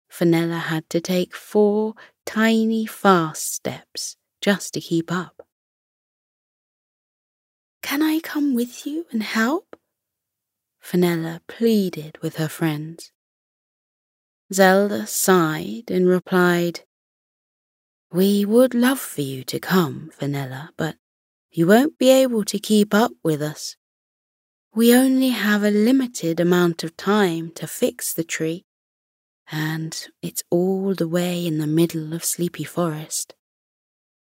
Fenella 0.09 0.59
had 0.59 0.89
to 0.91 1.01
take 1.01 1.35
four 1.35 1.95
tiny 2.25 2.87
fast 2.87 3.53
steps 3.55 4.17
just 4.41 4.75
to 4.75 4.81
keep 4.81 5.11
up. 5.11 5.44
Can 7.85 8.01
I 8.01 8.19
come 8.19 8.55
with 8.55 8.87
you 8.87 9.05
and 9.13 9.23
help? 9.23 9.77
Fenella 10.81 11.43
pleaded 11.47 12.17
with 12.23 12.37
her 12.37 12.49
friends. 12.49 13.13
Zelda 14.51 15.07
sighed 15.07 15.91
and 15.91 16.09
replied, 16.09 16.81
we 18.11 18.43
would 18.47 18.73
love 18.73 18.99
for 18.99 19.21
you 19.21 19.45
to 19.45 19.61
come, 19.61 20.11
Fenella, 20.15 20.71
but 20.79 20.97
you 21.51 21.67
won't 21.67 21.99
be 21.99 22.09
able 22.09 22.43
to 22.45 22.59
keep 22.59 22.95
up 22.95 23.13
with 23.23 23.43
us. 23.43 23.77
We 24.75 24.97
only 24.97 25.29
have 25.29 25.63
a 25.63 25.71
limited 25.71 26.41
amount 26.41 26.85
of 26.85 26.97
time 26.97 27.51
to 27.57 27.67
fix 27.67 28.15
the 28.15 28.25
tree, 28.25 28.65
and 29.53 29.95
it's 30.23 30.43
all 30.49 30.95
the 30.95 31.09
way 31.09 31.47
in 31.47 31.59
the 31.59 31.67
middle 31.67 32.15
of 32.15 32.25
Sleepy 32.25 32.65
Forest. 32.65 33.35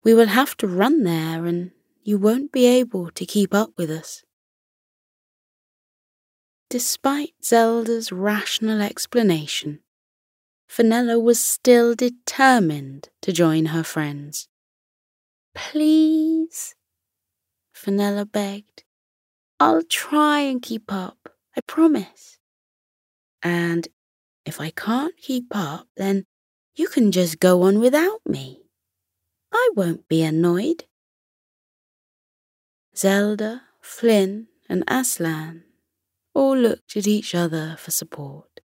We 0.04 0.14
will 0.14 0.28
have 0.28 0.58
to 0.58 0.68
run 0.68 1.04
there, 1.04 1.46
and 1.46 1.72
you 2.08 2.18
won't 2.18 2.54
be 2.54 2.66
able 2.66 3.12
to 3.12 3.26
keep 3.26 3.54
up 3.54 3.72
with 3.78 3.92
us. 3.92 4.24
Despite 6.70 7.34
Zelda's 7.44 8.14
rational 8.14 8.80
explanation, 8.80 9.80
Fenella 10.70 11.20
was 11.20 11.38
still 11.38 11.96
determined 11.96 13.10
to 13.24 13.34
join 13.34 13.66
her 13.68 13.84
friends. 13.84 14.48
Please, 15.54 16.76
Fenella 17.74 18.26
begged. 18.26 18.86
I'll 19.60 19.84
try 19.84 20.40
and 20.40 20.62
keep 20.62 20.94
up, 20.94 21.34
I 21.58 21.62
promise. 21.68 22.40
And 23.44 23.86
if 24.46 24.62
I 24.62 24.70
can't 24.70 25.18
keep 25.18 25.48
up, 25.52 25.90
then 25.98 26.24
you 26.74 26.88
can 26.88 27.12
just 27.12 27.40
go 27.40 27.64
on 27.64 27.82
without 27.82 28.22
me. 28.26 28.62
I 29.52 29.72
won't 29.76 30.08
be 30.08 30.24
annoyed. 30.24 30.86
Zelda, 32.98 33.62
Flynn, 33.80 34.48
and 34.68 34.84
Aslan 34.88 35.64
all 36.34 36.58
looked 36.58 36.98
at 36.98 37.06
each 37.06 37.36
other 37.36 37.76
for 37.78 37.92
support. 37.92 38.60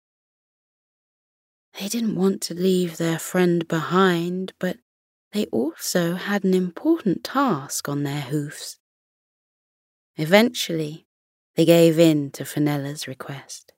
They 1.78 1.88
didn't 1.88 2.14
want 2.14 2.40
to 2.42 2.54
leave 2.54 2.96
their 2.96 3.18
friend 3.18 3.68
behind, 3.68 4.54
but 4.58 4.78
they 5.32 5.46
also 5.46 6.14
had 6.14 6.44
an 6.44 6.54
important 6.54 7.24
task 7.24 7.88
on 7.88 8.04
their 8.04 8.22
hoofs. 8.22 8.78
Eventually, 10.16 11.06
they 11.54 11.66
gave 11.66 11.98
in 11.98 12.30
to 12.32 12.44
Fenella's 12.44 13.06
request. 13.06 13.72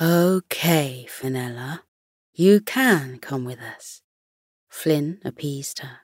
Okay, 0.00 1.06
Fenella, 1.10 1.82
you 2.32 2.60
can 2.60 3.18
come 3.18 3.44
with 3.44 3.60
us, 3.60 4.00
Flynn 4.68 5.20
appeased 5.24 5.80
her. 5.80 6.03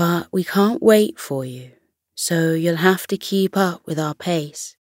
But 0.00 0.28
we 0.32 0.44
can't 0.44 0.82
wait 0.82 1.20
for 1.20 1.44
you, 1.44 1.72
so 2.14 2.54
you'll 2.54 2.76
have 2.76 3.06
to 3.08 3.18
keep 3.18 3.54
up 3.54 3.82
with 3.84 3.98
our 3.98 4.14
pace. 4.14 4.74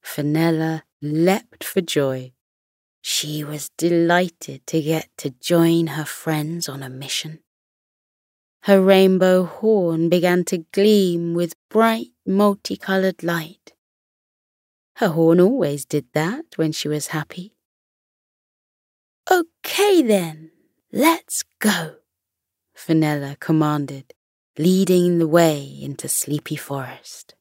Fenella 0.00 0.84
leapt 1.02 1.64
for 1.64 1.80
joy. 1.80 2.32
She 3.02 3.42
was 3.42 3.72
delighted 3.76 4.64
to 4.68 4.80
get 4.80 5.08
to 5.16 5.30
join 5.30 5.88
her 5.98 6.04
friends 6.04 6.68
on 6.68 6.84
a 6.84 6.88
mission. 6.88 7.40
Her 8.62 8.80
rainbow 8.80 9.42
horn 9.42 10.08
began 10.08 10.44
to 10.44 10.58
gleam 10.70 11.34
with 11.34 11.56
bright 11.68 12.12
multicolored 12.24 13.24
light. 13.24 13.72
Her 14.98 15.08
horn 15.08 15.40
always 15.40 15.84
did 15.84 16.06
that 16.12 16.44
when 16.54 16.70
she 16.70 16.86
was 16.86 17.08
happy. 17.08 17.56
Okay 19.28 20.00
then, 20.00 20.52
let's 20.92 21.42
go, 21.58 21.96
Fenella 22.80 23.36
commanded, 23.40 24.14
leading 24.56 25.18
the 25.18 25.28
way 25.28 25.62
into 25.82 26.08
Sleepy 26.08 26.56
Forest. 26.56 27.34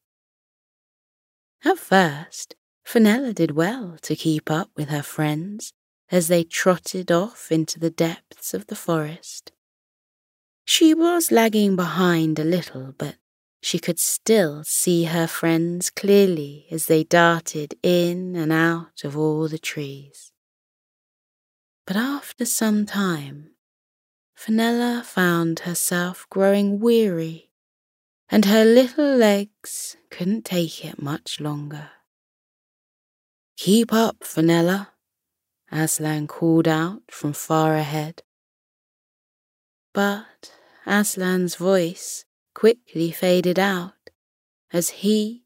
At 1.63 1.79
first, 1.79 2.55
Fenella 2.84 3.31
did 3.31 3.51
well 3.51 3.98
to 4.01 4.17
keep 4.17 4.51
up 4.51 4.69
with 4.75 4.89
her 4.89 5.01
friends 5.01 5.72
as 6.12 6.27
they 6.27 6.43
trotted 6.43 7.10
off 7.10 7.53
into 7.53 7.79
the 7.79 7.89
depths 7.89 8.53
of 8.53 8.67
the 8.67 8.75
forest. 8.75 9.53
She 10.65 10.93
was 10.93 11.31
lagging 11.31 11.77
behind 11.77 12.38
a 12.38 12.43
little, 12.43 12.93
but 12.98 13.15
she 13.62 13.79
could 13.79 13.98
still 13.98 14.65
see 14.65 15.05
her 15.05 15.25
friends 15.25 15.89
clearly 15.89 16.67
as 16.69 16.88
they 16.88 17.05
darted 17.05 17.75
in 17.81 18.36
and 18.36 18.51
out 18.51 19.05
of 19.05 19.17
all 19.17 19.48
the 19.48 19.58
trees. 19.58 20.34
But 21.88 21.96
after 21.96 22.43
some 22.43 22.86
time, 22.86 23.51
Fenella 24.39 25.03
found 25.05 25.60
herself 25.60 26.25
growing 26.29 26.79
weary, 26.79 27.51
and 28.29 28.46
her 28.46 28.63
little 28.63 29.17
legs 29.17 29.98
couldn't 30.10 30.46
take 30.46 30.86
it 30.86 31.01
much 31.01 31.41
longer. 31.41 31.89
Keep 33.58 33.91
up, 33.91 34.24
Fenella, 34.24 34.93
Aslan 35.74 36.27
called 36.27 36.69
out 36.69 37.01
from 37.12 37.34
far 37.34 37.75
ahead. 37.75 38.24
But 39.93 40.53
Aslan's 40.86 41.55
voice 41.55 42.24
quickly 42.53 43.12
faded 43.12 43.60
out 43.60 44.10
as 44.72 45.01
he, 45.03 45.43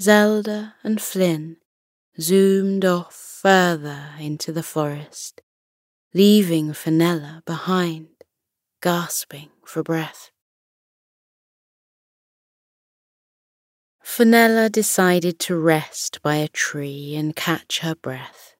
Zelda, 0.00 0.76
and 0.82 0.98
Flynn 0.98 1.58
zoomed 2.18 2.86
off 2.86 3.14
further 3.14 4.14
into 4.18 4.50
the 4.50 4.62
forest, 4.62 5.42
leaving 6.14 6.72
Fenella 6.72 7.42
behind, 7.44 8.19
gasping 8.80 9.50
for 9.64 9.82
breath. 9.82 10.30
Fenella 14.02 14.68
decided 14.68 15.38
to 15.38 15.56
rest 15.56 16.20
by 16.22 16.36
a 16.36 16.48
tree 16.48 17.14
and 17.14 17.36
catch 17.36 17.78
her 17.80 17.94
breath. 17.94 18.56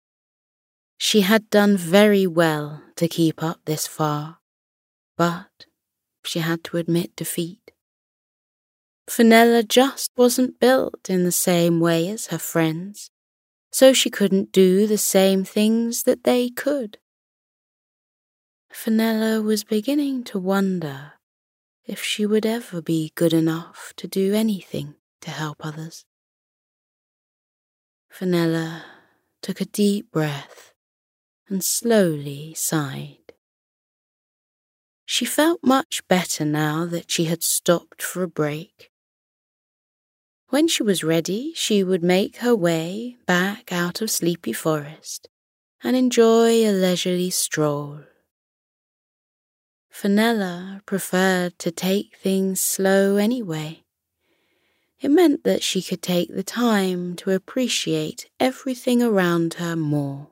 She 0.96 1.22
had 1.22 1.50
done 1.50 1.76
very 1.76 2.26
well 2.26 2.82
to 2.96 3.08
keep 3.08 3.42
up 3.42 3.60
this 3.64 3.86
far, 3.86 4.38
but 5.16 5.66
she 6.24 6.38
had 6.40 6.62
to 6.64 6.76
admit 6.76 7.16
defeat. 7.16 7.72
Fenella 9.08 9.62
just 9.62 10.12
wasn't 10.16 10.60
built 10.60 11.10
in 11.10 11.24
the 11.24 11.32
same 11.32 11.80
way 11.80 12.08
as 12.08 12.28
her 12.28 12.38
friends, 12.38 13.10
so 13.72 13.92
she 13.92 14.08
couldn't 14.08 14.52
do 14.52 14.86
the 14.86 14.98
same 14.98 15.42
things 15.42 16.04
that 16.04 16.24
they 16.24 16.50
could. 16.50 16.98
Fenella 18.72 19.42
was 19.42 19.64
beginning 19.64 20.24
to 20.24 20.38
wonder 20.38 21.14
if 21.86 22.02
she 22.02 22.24
would 22.24 22.46
ever 22.46 22.80
be 22.80 23.12
good 23.14 23.32
enough 23.32 23.92
to 23.96 24.06
do 24.06 24.32
anything 24.32 24.94
to 25.20 25.30
help 25.30 25.64
others. 25.64 26.04
Fenella 28.08 28.84
took 29.42 29.60
a 29.60 29.64
deep 29.64 30.10
breath 30.12 30.72
and 31.48 31.64
slowly 31.64 32.54
sighed. 32.54 33.32
She 35.04 35.24
felt 35.24 35.60
much 35.64 36.06
better 36.06 36.44
now 36.44 36.86
that 36.86 37.10
she 37.10 37.24
had 37.24 37.42
stopped 37.42 38.00
for 38.00 38.22
a 38.22 38.28
break. 38.28 38.90
When 40.50 40.68
she 40.68 40.84
was 40.84 41.02
ready, 41.04 41.52
she 41.54 41.82
would 41.82 42.04
make 42.04 42.36
her 42.36 42.54
way 42.54 43.16
back 43.26 43.72
out 43.72 44.00
of 44.00 44.10
Sleepy 44.10 44.52
Forest 44.52 45.28
and 45.82 45.96
enjoy 45.96 46.64
a 46.64 46.70
leisurely 46.70 47.30
stroll. 47.30 48.04
Fenella 50.00 50.80
preferred 50.86 51.58
to 51.58 51.70
take 51.70 52.16
things 52.16 52.58
slow 52.58 53.16
anyway. 53.16 53.82
It 54.98 55.10
meant 55.10 55.44
that 55.44 55.62
she 55.62 55.82
could 55.82 56.00
take 56.00 56.34
the 56.34 56.42
time 56.42 57.16
to 57.16 57.32
appreciate 57.32 58.30
everything 58.40 59.02
around 59.02 59.54
her 59.60 59.76
more. 59.76 60.28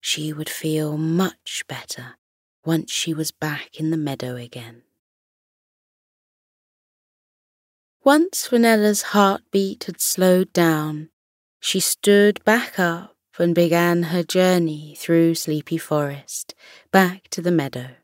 She 0.00 0.32
would 0.32 0.48
feel 0.48 0.96
much 0.96 1.64
better 1.66 2.18
once 2.64 2.92
she 2.92 3.12
was 3.12 3.32
back 3.32 3.80
in 3.80 3.90
the 3.90 3.96
meadow 3.96 4.36
again. 4.36 4.82
Once 8.04 8.46
Fenella's 8.46 9.02
heartbeat 9.10 9.82
had 9.82 10.00
slowed 10.00 10.52
down, 10.52 11.10
she 11.58 11.80
stood 11.80 12.44
back 12.44 12.78
up 12.78 13.16
and 13.40 13.56
began 13.56 14.04
her 14.04 14.22
journey 14.22 14.94
through 14.96 15.34
Sleepy 15.34 15.78
Forest 15.78 16.54
back 16.92 17.26
to 17.30 17.42
the 17.42 17.50
meadow. 17.50 17.96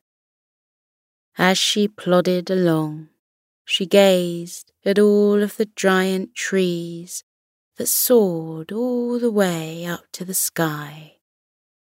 As 1.38 1.58
she 1.58 1.86
plodded 1.86 2.50
along, 2.50 3.10
she 3.64 3.84
gazed 3.84 4.72
at 4.84 4.98
all 4.98 5.42
of 5.42 5.56
the 5.56 5.66
giant 5.76 6.34
trees 6.34 7.24
that 7.76 7.88
soared 7.88 8.72
all 8.72 9.18
the 9.18 9.30
way 9.30 9.84
up 9.84 10.04
to 10.12 10.24
the 10.24 10.34
sky 10.34 11.16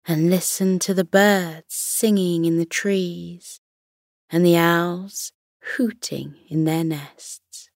and 0.06 0.30
listened 0.30 0.82
to 0.82 0.94
the 0.94 1.04
birds 1.04 1.74
singing 1.74 2.46
in 2.46 2.58
the 2.58 2.66
trees 2.66 3.60
and 4.30 4.46
the 4.46 4.58
owls 4.58 5.32
hooting 5.76 6.36
in 6.48 6.66
their 6.66 6.84
nests. 6.84 7.70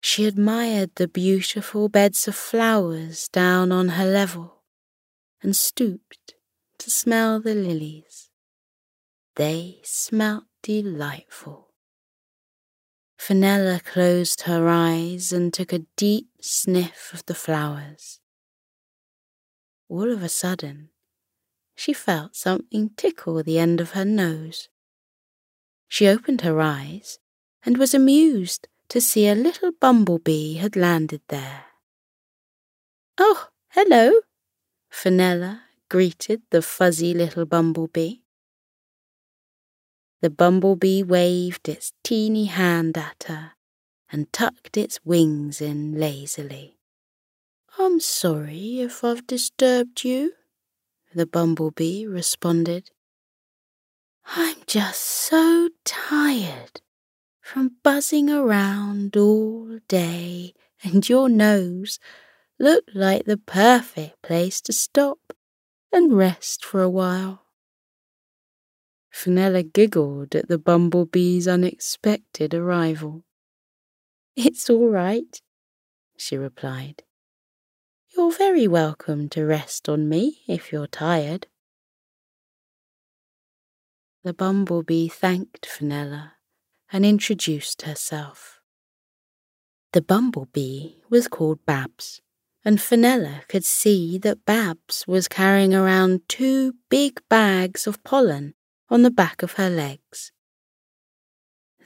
She 0.00 0.26
admired 0.26 0.90
the 0.96 1.08
beautiful 1.08 1.88
beds 1.88 2.26
of 2.26 2.34
flowers 2.34 3.28
down 3.28 3.72
on 3.72 3.90
her 3.90 4.06
level 4.06 4.62
and 5.42 5.56
stooped 5.56 6.34
to 6.78 6.90
smell 6.90 7.40
the 7.40 7.54
lilies. 7.54 8.31
They 9.36 9.80
smelt 9.82 10.44
delightful. 10.62 11.68
Fenella 13.18 13.80
closed 13.80 14.42
her 14.42 14.68
eyes 14.68 15.32
and 15.32 15.52
took 15.54 15.72
a 15.72 15.86
deep 15.96 16.28
sniff 16.40 17.12
of 17.14 17.24
the 17.26 17.34
flowers 17.34 18.20
all 19.92 20.10
of 20.10 20.22
a 20.22 20.28
sudden, 20.28 20.88
she 21.74 21.92
felt 21.92 22.34
something 22.34 22.90
tickle 22.96 23.42
the 23.42 23.58
end 23.58 23.78
of 23.78 23.90
her 23.90 24.06
nose. 24.06 24.70
She 25.86 26.08
opened 26.08 26.40
her 26.40 26.62
eyes 26.62 27.18
and 27.62 27.76
was 27.76 27.92
amused 27.92 28.68
to 28.88 29.02
see 29.02 29.28
a 29.28 29.34
little 29.34 29.70
bumblebee 29.70 30.54
had 30.54 30.76
landed 30.76 31.20
there. 31.28 31.66
Oh, 33.18 33.48
hello, 33.68 34.20
Fenella 34.88 35.64
greeted 35.90 36.40
the 36.48 36.62
fuzzy 36.62 37.12
little 37.12 37.44
bumblebee. 37.44 38.21
The 40.22 40.30
bumblebee 40.30 41.02
waved 41.02 41.68
its 41.68 41.92
teeny 42.04 42.44
hand 42.44 42.96
at 42.96 43.24
her 43.26 43.52
and 44.12 44.32
tucked 44.32 44.76
its 44.76 45.00
wings 45.04 45.60
in 45.60 45.98
lazily. 45.98 46.78
I'm 47.76 47.98
sorry 47.98 48.78
if 48.80 49.02
I've 49.02 49.26
disturbed 49.26 50.04
you, 50.04 50.34
the 51.12 51.26
bumblebee 51.26 52.06
responded. 52.06 52.92
I'm 54.24 54.58
just 54.68 55.00
so 55.00 55.70
tired 55.84 56.80
from 57.40 57.78
buzzing 57.82 58.30
around 58.30 59.16
all 59.16 59.80
day, 59.88 60.54
and 60.84 61.08
your 61.08 61.28
nose 61.28 61.98
looked 62.60 62.94
like 62.94 63.24
the 63.24 63.38
perfect 63.38 64.22
place 64.22 64.60
to 64.60 64.72
stop 64.72 65.32
and 65.92 66.16
rest 66.16 66.64
for 66.64 66.80
a 66.80 66.88
while. 66.88 67.44
Fenella 69.12 69.62
giggled 69.62 70.34
at 70.34 70.48
the 70.48 70.58
bumblebee's 70.58 71.46
unexpected 71.46 72.54
arrival. 72.54 73.24
It's 74.34 74.68
all 74.70 74.88
right, 74.88 75.40
she 76.16 76.36
replied. 76.36 77.04
You're 78.16 78.32
very 78.32 78.66
welcome 78.66 79.28
to 79.28 79.44
rest 79.44 79.88
on 79.88 80.08
me 80.08 80.40
if 80.48 80.72
you're 80.72 80.86
tired. 80.86 81.46
The 84.24 84.32
bumblebee 84.32 85.08
thanked 85.08 85.66
Fenella 85.66 86.34
and 86.90 87.04
introduced 87.04 87.82
herself. 87.82 88.60
The 89.92 90.02
bumblebee 90.02 90.94
was 91.10 91.28
called 91.28 91.64
Babs, 91.66 92.22
and 92.64 92.80
Fenella 92.80 93.42
could 93.48 93.64
see 93.64 94.16
that 94.18 94.46
Babs 94.46 95.04
was 95.06 95.28
carrying 95.28 95.74
around 95.74 96.22
two 96.28 96.74
big 96.88 97.20
bags 97.28 97.86
of 97.86 98.02
pollen 98.04 98.54
on 98.92 99.00
the 99.00 99.10
back 99.10 99.42
of 99.42 99.54
her 99.54 99.70
legs. 99.70 100.32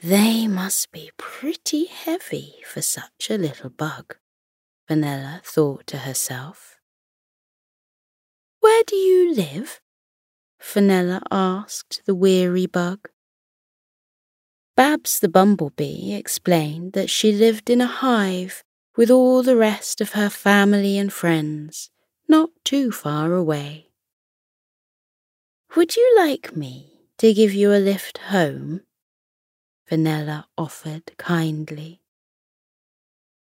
They 0.03 0.45
must 0.45 0.91
be 0.91 1.09
pretty 1.15 1.85
heavy 1.85 2.55
for 2.65 2.81
such 2.81 3.29
a 3.29 3.37
little 3.37 3.69
bug, 3.69 4.17
Fenella 4.89 5.39
thought 5.45 5.87
to 5.87 5.99
herself. 5.99 6.79
Where 8.59 8.83
do 8.83 8.97
you 8.97 9.33
live? 9.33 9.79
Fenella 10.59 11.21
asked 11.31 12.01
the 12.05 12.13
weary 12.13 12.65
bug. 12.65 13.07
Babs 14.75 15.21
the 15.21 15.29
bumblebee 15.29 16.13
explained 16.13 16.91
that 16.91 17.09
she 17.09 17.31
lived 17.31 17.69
in 17.69 17.79
a 17.79 17.87
hive 17.87 18.65
with 18.97 19.09
all 19.09 19.43
the 19.43 19.55
rest 19.55 20.01
of 20.01 20.11
her 20.11 20.29
family 20.29 20.97
and 20.97 21.13
friends, 21.13 21.89
not 22.27 22.49
too 22.65 22.91
far 22.91 23.33
away. 23.33 23.91
Would 25.77 25.95
you 25.95 26.13
like 26.17 26.53
me 26.53 26.96
to 27.17 27.33
give 27.33 27.53
you 27.53 27.71
a 27.73 27.79
lift 27.79 28.17
home? 28.29 28.81
Fenella 29.85 30.47
offered 30.57 31.17
kindly. 31.17 32.01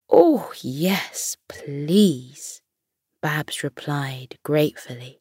Oh, 0.08 0.52
yes, 0.62 1.36
please, 1.48 2.62
Babs 3.20 3.62
replied 3.64 4.38
gratefully. 4.44 5.20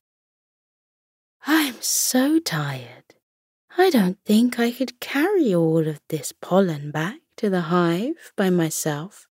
I'm 1.46 1.82
so 1.82 2.40
tired. 2.40 3.16
I 3.78 3.90
don't 3.90 4.18
think 4.26 4.58
I 4.60 4.72
could 4.72 5.00
carry 5.00 5.54
all 5.54 5.88
of 5.88 6.00
this 6.10 6.32
pollen 6.32 6.92
back 6.92 7.20
to 7.38 7.50
the 7.50 7.62
hive 7.62 8.32
by 8.38 8.50
myself. 8.50 9.28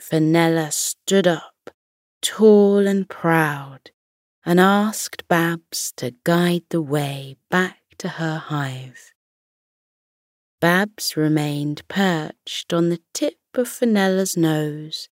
Fenella 0.00 0.70
stood 0.70 1.26
up, 1.26 1.70
tall 2.22 2.86
and 2.86 3.08
proud, 3.08 3.90
and 4.44 4.58
asked 4.58 5.26
Babs 5.28 5.92
to 5.96 6.14
guide 6.24 6.62
the 6.70 6.82
way 6.82 7.36
back 7.50 7.78
to 7.98 8.08
her 8.08 8.38
hive. 8.38 9.12
Babs 10.60 11.16
remained 11.16 11.86
perched 11.88 12.72
on 12.72 12.88
the 12.88 13.00
tip 13.12 13.38
of 13.54 13.68
Fenella's 13.68 14.36
nose 14.36 15.08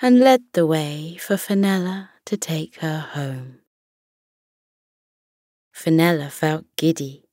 and 0.00 0.20
led 0.20 0.42
the 0.52 0.66
way 0.66 1.16
for 1.16 1.36
Fenella 1.36 2.10
to 2.26 2.36
take 2.36 2.80
her 2.80 2.98
home. 2.98 3.58
Fenella 5.72 6.28
felt 6.28 6.66
giddy. 6.76 7.24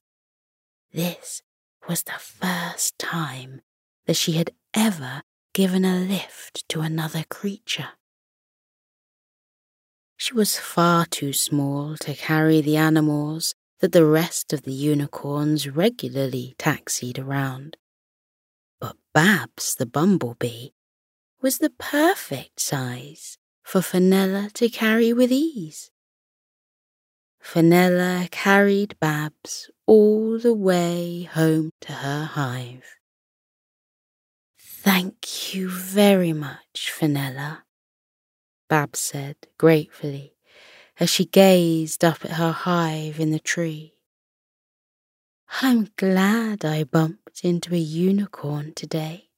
This 0.93 1.41
was 1.87 2.03
the 2.03 2.19
first 2.19 2.97
time 2.99 3.61
that 4.05 4.15
she 4.15 4.33
had 4.33 4.51
ever 4.73 5.23
given 5.53 5.85
a 5.85 5.95
lift 5.95 6.67
to 6.69 6.81
another 6.81 7.23
creature. 7.29 7.89
She 10.17 10.33
was 10.33 10.57
far 10.57 11.05
too 11.05 11.33
small 11.33 11.97
to 11.97 12.15
carry 12.15 12.61
the 12.61 12.77
animals 12.77 13.53
that 13.79 13.91
the 13.91 14.05
rest 14.05 14.53
of 14.53 14.63
the 14.63 14.73
unicorns 14.73 15.67
regularly 15.67 16.55
taxied 16.57 17.19
around. 17.19 17.77
But 18.79 18.95
Babs 19.13 19.75
the 19.75 19.85
bumblebee 19.85 20.69
was 21.41 21.57
the 21.57 21.69
perfect 21.69 22.59
size 22.59 23.37
for 23.63 23.81
Fenella 23.81 24.49
to 24.53 24.69
carry 24.69 25.11
with 25.11 25.31
ease. 25.31 25.91
Fenella 27.41 28.27
carried 28.31 28.97
Babs 28.99 29.69
all 29.85 30.39
the 30.39 30.53
way 30.53 31.23
home 31.23 31.71
to 31.81 31.93
her 31.93 32.23
hive. 32.23 32.85
Thank 34.59 35.53
you 35.53 35.69
very 35.69 36.33
much, 36.33 36.91
Fenella, 36.91 37.64
Babs 38.75 38.99
said 38.99 39.37
gratefully 39.57 40.33
as 40.99 41.09
she 41.09 41.23
gazed 41.23 42.03
up 42.03 42.25
at 42.25 42.31
her 42.31 42.51
hive 42.51 43.21
in 43.21 43.31
the 43.31 43.39
tree. 43.39 43.93
I'm 45.61 45.87
glad 45.95 46.65
I 46.65 46.83
bumped 46.83 47.45
into 47.45 47.73
a 47.73 47.77
unicorn 47.77 48.73
today. 48.75 49.29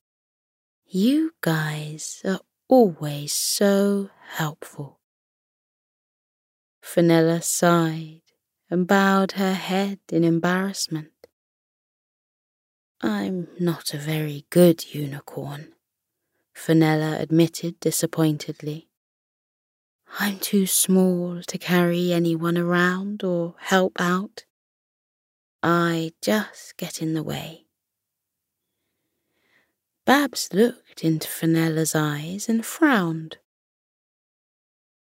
You 0.88 1.36
guys 1.42 2.24
are 2.26 2.40
always 2.68 3.32
so 3.32 4.10
helpful. 4.38 5.02
Fenella 6.82 7.44
sighed 7.44 8.24
and 8.72 8.88
bowed 8.88 9.34
her 9.34 9.54
head 9.54 10.00
in 10.12 10.24
embarrassment. 10.24 11.28
I'm 13.02 13.50
not 13.60 13.94
a 13.94 14.00
very 14.00 14.48
good 14.50 14.96
unicorn, 14.96 15.76
Fenella 16.56 17.20
admitted 17.20 17.80
disappointedly. 17.80 18.87
I'm 20.20 20.40
too 20.40 20.66
small 20.66 21.42
to 21.44 21.58
carry 21.58 22.12
anyone 22.12 22.58
around 22.58 23.24
or 23.24 23.56
help 23.60 24.00
out. 24.00 24.46
I 25.62 26.14
just 26.22 26.78
get 26.78 27.02
in 27.02 27.14
the 27.14 27.24
way. 27.24 27.66
Babs 30.06 30.50
looked 30.54 31.04
into 31.04 31.28
Fenella's 31.28 31.94
eyes 31.94 32.48
and 32.48 32.66
frowned. 32.66 33.38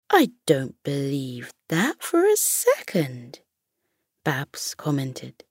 I 0.10 0.32
don't 0.46 0.82
believe 0.84 1.52
that 1.70 2.02
for 2.02 2.26
a 2.26 2.36
second, 2.36 3.42
Babs 4.24 4.74
commented. 4.74 5.44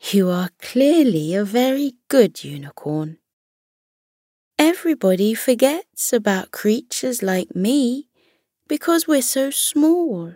You 0.00 0.30
are 0.30 0.50
clearly 0.60 1.34
a 1.34 1.44
very 1.44 1.94
good 2.08 2.42
unicorn. 2.44 3.18
Everybody 4.58 5.34
forgets 5.34 6.12
about 6.12 6.50
creatures 6.50 7.22
like 7.22 7.54
me 7.54 8.08
because 8.66 9.06
we're 9.06 9.22
so 9.22 9.50
small. 9.50 10.34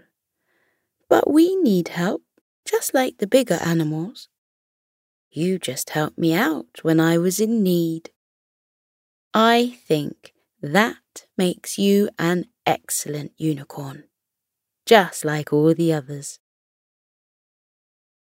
But 1.09 1.29
we 1.29 1.57
need 1.57 1.89
help, 1.89 2.23
just 2.65 2.95
like 2.95 3.19
the 3.19 3.27
bigger 3.27 3.59
animals. 3.65 4.29
You 5.29 5.59
just 5.59 5.91
helped 5.91 6.19
me 6.19 6.35
out 6.35 6.69
when 6.83 7.01
I 7.01 7.19
was 7.19 7.41
in 7.41 7.65
need. 7.65 8.11
I 9.35 9.77
think 9.89 10.33
that 10.61 11.27
makes 11.37 11.77
you 11.77 12.09
an 12.17 12.47
excellent 12.65 13.33
unicorn, 13.37 14.05
just 14.87 15.25
like 15.25 15.53
all 15.53 15.75
the 15.75 15.93
others. 15.93 16.39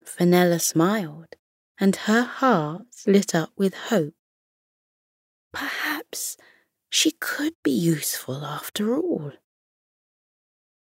Fenella 0.05 0.59
smiled, 0.59 1.37
and 1.81 1.97
her 1.97 2.23
heart 2.23 2.87
lit 3.07 3.35
up 3.35 3.53
with 3.57 3.75
hope. 3.75 4.15
Perhaps 5.57 6.37
she 6.91 7.13
could 7.13 7.55
be 7.65 7.71
useful 7.71 8.45
after 8.45 8.95
all. 8.95 9.33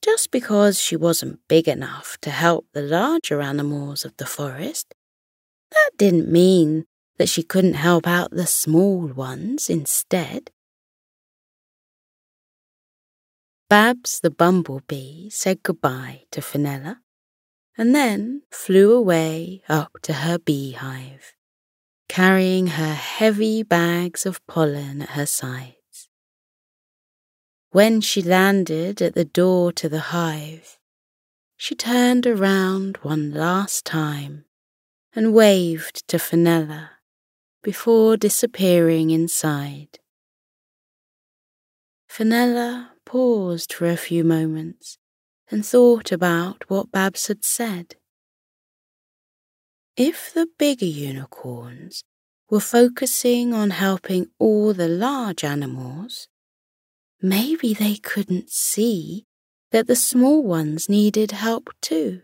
Just 0.03 0.31
because 0.31 0.81
she 0.81 0.96
wasn't 0.96 1.46
big 1.48 1.68
enough 1.68 2.16
to 2.22 2.31
help 2.31 2.66
the 2.72 2.81
larger 2.81 3.42
animals 3.42 4.07
of 4.07 4.16
the 4.16 4.24
forest, 4.24 4.94
that 5.70 5.90
didn't 5.98 6.33
mean 6.33 6.87
that 7.18 7.29
she 7.29 7.42
couldn't 7.42 7.74
help 7.74 8.07
out 8.07 8.31
the 8.31 8.46
small 8.46 9.07
ones 9.07 9.68
instead. 9.68 10.50
Babs 13.68 14.20
the 14.20 14.31
bumblebee 14.31 15.29
said 15.29 15.62
goodbye 15.62 16.22
to 16.31 16.40
Fenella 16.40 17.00
and 17.77 17.94
then 17.94 18.42
flew 18.50 18.94
away 18.94 19.62
up 19.68 19.92
to 20.03 20.14
her 20.14 20.38
beehive, 20.38 21.34
carrying 22.14 22.68
her 22.68 22.94
heavy 22.94 23.61
bags 23.64 24.24
of 24.24 24.40
pollen 24.46 25.03
at 25.03 25.09
her 25.09 25.27
sides. 25.27 26.09
When 27.72 28.00
she 28.00 28.22
landed 28.22 29.03
at 29.03 29.16
the 29.16 29.24
door 29.24 29.72
to 29.72 29.88
the 29.88 30.14
hive, 30.14 30.79
she 31.57 31.74
turned 31.74 32.24
around 32.24 32.98
one 32.98 33.33
last 33.33 33.85
time 33.85 34.44
and 35.12 35.35
waved 35.35 36.07
to 36.07 36.20
Fenella 36.20 36.92
before 37.64 38.16
disappearing 38.16 39.11
inside. 39.11 39.98
Fenella 42.09 42.92
paused 43.05 43.72
for 43.72 43.88
a 43.88 43.96
few 43.96 44.22
moments 44.22 44.98
and 45.50 45.66
thought 45.66 46.12
about 46.12 46.62
what 46.70 46.92
Babs 46.92 47.27
had 47.27 47.44
said. 47.44 47.96
If 49.96 50.35
the 50.35 50.48
bigger 50.59 50.87
unicorns 50.87 52.02
were 52.50 52.59
focusing 52.59 53.54
on 53.54 53.70
helping 53.70 54.26
all 54.40 54.74
the 54.74 54.88
large 54.88 55.44
animals, 55.44 56.26
maybe 57.22 57.74
they 57.74 57.94
couldn't 57.94 58.50
see 58.50 59.24
that 59.70 59.87
the 59.87 59.94
small 59.94 60.42
ones 60.42 60.88
needed 60.88 61.30
help 61.30 61.70
too. 61.80 62.22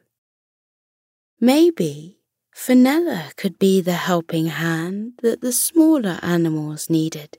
Maybe 1.39 2.19
Fenella 2.53 3.31
could 3.37 3.57
be 3.57 3.81
the 3.81 3.93
helping 3.93 4.47
hand 4.47 5.13
that 5.23 5.41
the 5.41 5.53
smaller 5.53 6.19
animals 6.23 6.91
needed. 6.91 7.39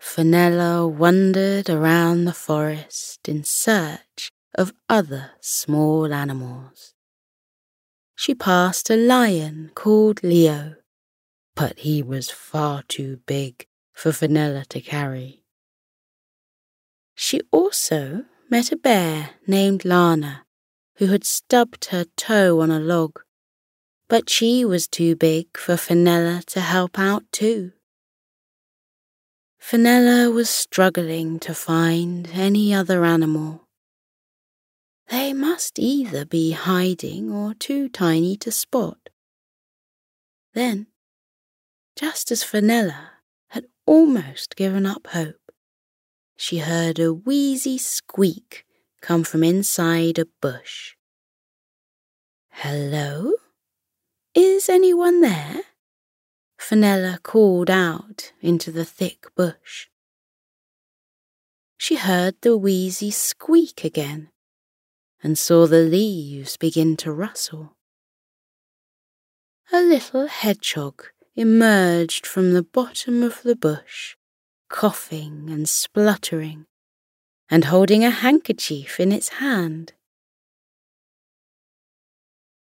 Fenella 0.00 0.88
wandered 0.88 1.70
around 1.70 2.24
the 2.24 2.32
forest 2.32 3.28
in 3.28 3.44
search 3.44 4.32
of 4.56 4.72
other 4.88 5.30
small 5.40 6.12
animals. 6.12 6.95
She 8.16 8.34
passed 8.34 8.90
a 8.90 8.96
lion 8.96 9.70
called 9.74 10.24
Leo, 10.24 10.74
but 11.54 11.78
he 11.80 12.02
was 12.02 12.30
far 12.30 12.82
too 12.88 13.20
big 13.26 13.66
for 13.92 14.10
Fenella 14.10 14.64
to 14.70 14.80
carry. 14.80 15.44
She 17.14 17.40
also 17.52 18.24
met 18.50 18.72
a 18.72 18.76
bear 18.76 19.30
named 19.46 19.84
Lana 19.84 20.46
who 20.96 21.08
had 21.08 21.24
stubbed 21.24 21.86
her 21.86 22.06
toe 22.16 22.60
on 22.60 22.70
a 22.70 22.80
log, 22.80 23.20
but 24.08 24.30
she 24.30 24.64
was 24.64 24.88
too 24.88 25.14
big 25.14 25.56
for 25.56 25.76
Fenella 25.76 26.42
to 26.46 26.60
help 26.60 26.98
out 26.98 27.24
too. 27.32 27.72
Fenella 29.58 30.30
was 30.30 30.48
struggling 30.48 31.38
to 31.40 31.52
find 31.52 32.30
any 32.32 32.72
other 32.72 33.04
animal. 33.04 33.65
They 35.08 35.32
must 35.32 35.78
either 35.78 36.24
be 36.24 36.50
hiding 36.50 37.30
or 37.30 37.54
too 37.54 37.88
tiny 37.88 38.36
to 38.38 38.50
spot. 38.50 39.08
Then, 40.52 40.88
just 41.94 42.32
as 42.32 42.42
Fenella 42.42 43.10
had 43.48 43.66
almost 43.86 44.56
given 44.56 44.84
up 44.84 45.06
hope, 45.08 45.52
she 46.36 46.58
heard 46.58 46.98
a 46.98 47.14
wheezy 47.14 47.78
squeak 47.78 48.64
come 49.00 49.22
from 49.22 49.44
inside 49.44 50.18
a 50.18 50.26
bush. 50.40 50.94
Hello? 52.50 53.32
Is 54.34 54.68
anyone 54.68 55.20
there? 55.20 55.62
Fenella 56.58 57.20
called 57.22 57.70
out 57.70 58.32
into 58.40 58.72
the 58.72 58.84
thick 58.84 59.26
bush. 59.36 59.86
She 61.78 61.96
heard 61.96 62.34
the 62.40 62.56
wheezy 62.56 63.10
squeak 63.12 63.84
again 63.84 64.30
and 65.26 65.36
saw 65.36 65.66
the 65.66 65.82
leaves 65.82 66.56
begin 66.56 66.96
to 66.96 67.10
rustle. 67.10 67.74
A 69.72 69.82
little 69.82 70.28
hedgehog 70.28 71.06
emerged 71.34 72.24
from 72.24 72.52
the 72.52 72.62
bottom 72.62 73.24
of 73.24 73.42
the 73.42 73.56
bush, 73.56 74.14
coughing 74.68 75.50
and 75.50 75.68
spluttering, 75.68 76.66
and 77.50 77.64
holding 77.64 78.04
a 78.04 78.10
handkerchief 78.10 79.00
in 79.00 79.10
its 79.10 79.40
hand. 79.40 79.94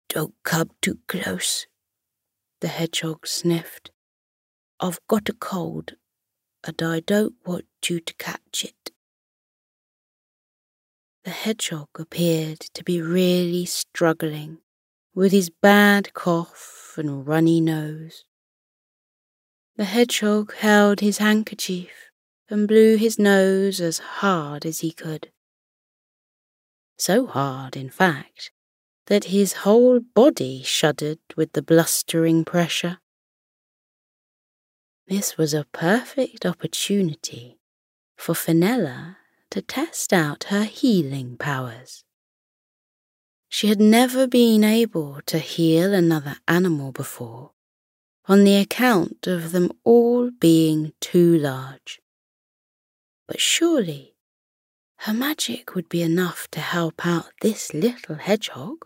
Don't 0.07 0.35
come 0.43 0.71
too 0.81 0.99
close, 1.09 1.67
the 2.61 2.69
hedgehog 2.69 3.27
sniffed. 3.27 3.91
I've 4.79 5.05
got 5.09 5.27
a 5.27 5.33
cold, 5.33 5.95
and 6.63 6.81
I 6.81 7.01
don't 7.01 7.35
want 7.45 7.65
you 7.85 7.99
to 7.99 8.13
catch 8.13 8.63
it. 8.63 8.94
The 11.25 11.31
hedgehog 11.31 11.89
appeared 11.97 12.59
to 12.59 12.83
be 12.83 13.01
really 13.01 13.65
struggling 13.65 14.59
with 15.15 15.31
his 15.31 15.49
bad 15.49 16.13
cough 16.13 16.93
and 16.97 17.25
runny 17.25 17.59
nose. 17.59 18.25
The 19.75 19.85
hedgehog 19.85 20.53
held 20.53 20.99
his 20.99 21.17
handkerchief 21.17 22.11
and 22.47 22.67
blew 22.67 22.97
his 22.97 23.17
nose 23.17 23.81
as 23.81 23.97
hard 23.97 24.67
as 24.67 24.81
he 24.81 24.91
could. 24.91 25.31
So 26.95 27.25
hard, 27.25 27.75
in 27.75 27.89
fact, 27.89 28.51
that 29.07 29.25
his 29.25 29.53
whole 29.65 29.99
body 29.99 30.61
shuddered 30.63 31.17
with 31.35 31.53
the 31.53 31.63
blustering 31.63 32.45
pressure. 32.45 32.99
This 35.07 35.39
was 35.39 35.55
a 35.55 35.65
perfect 35.73 36.45
opportunity 36.45 37.57
for 38.15 38.35
Fenella 38.35 39.17
to 39.51 39.61
test 39.61 40.11
out 40.13 40.45
her 40.45 40.63
healing 40.63 41.37
powers. 41.37 42.03
She 43.49 43.67
had 43.67 43.79
never 43.79 44.27
been 44.27 44.63
able 44.63 45.21
to 45.27 45.39
heal 45.39 45.93
another 45.93 46.37
animal 46.47 46.91
before, 46.91 47.51
on 48.27 48.43
the 48.43 48.57
account 48.57 49.27
of 49.27 49.51
them 49.51 49.71
all 49.83 50.31
being 50.31 50.93
too 50.99 51.37
large. 51.37 52.01
But 53.27 53.39
surely 53.39 54.15
her 54.99 55.13
magic 55.13 55.75
would 55.75 55.87
be 55.89 56.01
enough 56.01 56.47
to 56.51 56.59
help 56.59 57.05
out 57.05 57.31
this 57.41 57.73
little 57.73 58.15
hedgehog. 58.15 58.85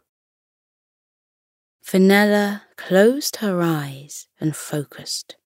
Fenella 1.81 2.63
closed 2.75 3.37
her 3.37 3.61
eyes 3.61 4.27
and 4.39 4.55
focused. 4.55 5.37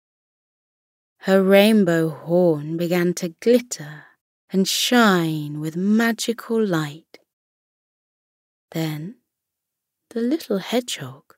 Her 1.19 1.41
rainbow 1.41 2.09
horn 2.09 2.75
began 2.75 3.13
to 3.13 3.29
glitter 3.29 4.05
and 4.53 4.67
shine 4.67 5.59
with 5.59 5.75
magical 5.75 6.65
light. 6.65 7.19
Then 8.71 9.15
the 10.11 10.21
little 10.21 10.59
hedgehog 10.59 11.35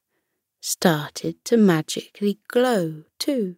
started 0.62 1.43
to 1.45 1.58
magically 1.58 2.38
glow 2.47 3.06
too. 3.17 3.56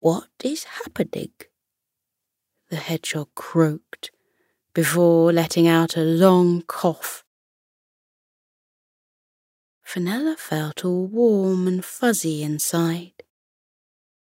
What 0.00 0.30
is 0.42 0.64
happening? 0.64 1.32
The 2.70 2.76
hedgehog 2.76 3.28
croaked 3.36 4.10
before 4.74 5.32
letting 5.32 5.68
out 5.68 5.96
a 5.96 6.02
long 6.02 6.62
cough 6.62 7.22
Fenella 9.86 10.34
felt 10.36 10.84
all 10.84 11.06
warm 11.06 11.68
and 11.68 11.84
fuzzy 11.84 12.42
inside. 12.42 13.22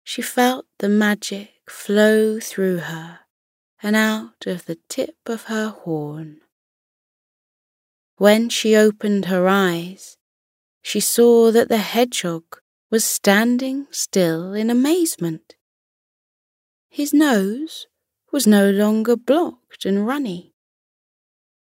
She 0.05 0.23
felt 0.23 0.67
the 0.79 0.89
magic 0.89 1.60
flow 1.71 2.39
through 2.41 2.79
her 2.79 3.21
and 3.83 3.97
out 3.97 4.47
of 4.47 4.67
the 4.67 4.79
tip 4.89 5.17
of 5.27 5.45
her 5.45 5.69
horn. 5.69 6.41
When 8.17 8.51
she 8.51 8.77
opened 8.77 9.27
her 9.27 9.49
eyes, 9.49 10.19
she 10.83 11.01
saw 11.01 11.51
that 11.53 11.69
the 11.69 11.79
hedgehog 11.79 12.45
was 12.91 13.05
standing 13.05 13.87
still 13.91 14.53
in 14.53 14.69
amazement. 14.69 15.55
His 16.91 17.15
nose 17.15 17.87
was 18.33 18.47
no 18.47 18.69
longer 18.69 19.17
blocked 19.17 19.85
and 19.87 20.07
runny, 20.07 20.53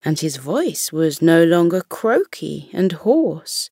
and 0.03 0.19
his 0.19 0.37
voice 0.37 0.91
was 0.91 1.21
no 1.21 1.43
longer 1.43 1.81
croaky 1.81 2.69
and 2.73 2.91
hoarse 2.91 3.69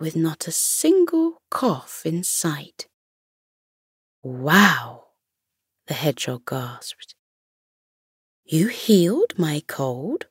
with 0.00 0.14
not 0.14 0.46
a 0.46 0.52
single 0.52 1.42
cough 1.50 2.02
in 2.04 2.22
sight. 2.22 2.86
Wow, 4.22 5.07
the 5.88 5.94
hedgehog 5.94 6.44
gasped. 6.46 7.14
You 8.44 8.68
healed 8.68 9.32
my 9.38 9.62
cold? 9.66 10.26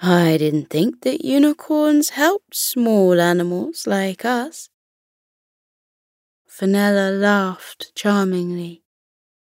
I 0.00 0.38
didn't 0.38 0.70
think 0.70 1.02
that 1.02 1.24
unicorns 1.24 2.10
helped 2.10 2.56
small 2.56 3.20
animals 3.20 3.86
like 3.86 4.24
us. 4.24 4.70
Fenella 6.48 7.10
laughed 7.10 7.94
charmingly. 7.94 8.82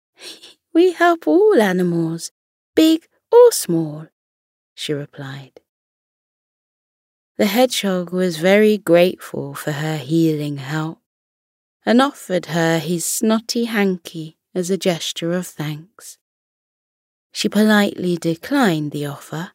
we 0.74 0.92
help 0.92 1.26
all 1.26 1.60
animals, 1.60 2.30
big 2.76 3.08
or 3.32 3.50
small, 3.50 4.08
she 4.74 4.92
replied. 4.92 5.60
The 7.38 7.46
hedgehog 7.46 8.12
was 8.12 8.36
very 8.36 8.76
grateful 8.76 9.54
for 9.54 9.72
her 9.72 9.96
healing 9.96 10.58
help 10.58 10.98
and 11.84 12.02
offered 12.02 12.46
her 12.46 12.78
his 12.78 13.06
snotty 13.06 13.64
hanky 13.64 14.36
as 14.54 14.70
a 14.70 14.76
gesture 14.76 15.32
of 15.32 15.46
thanks. 15.46 16.18
She 17.32 17.48
politely 17.48 18.16
declined 18.16 18.92
the 18.92 19.06
offer 19.06 19.52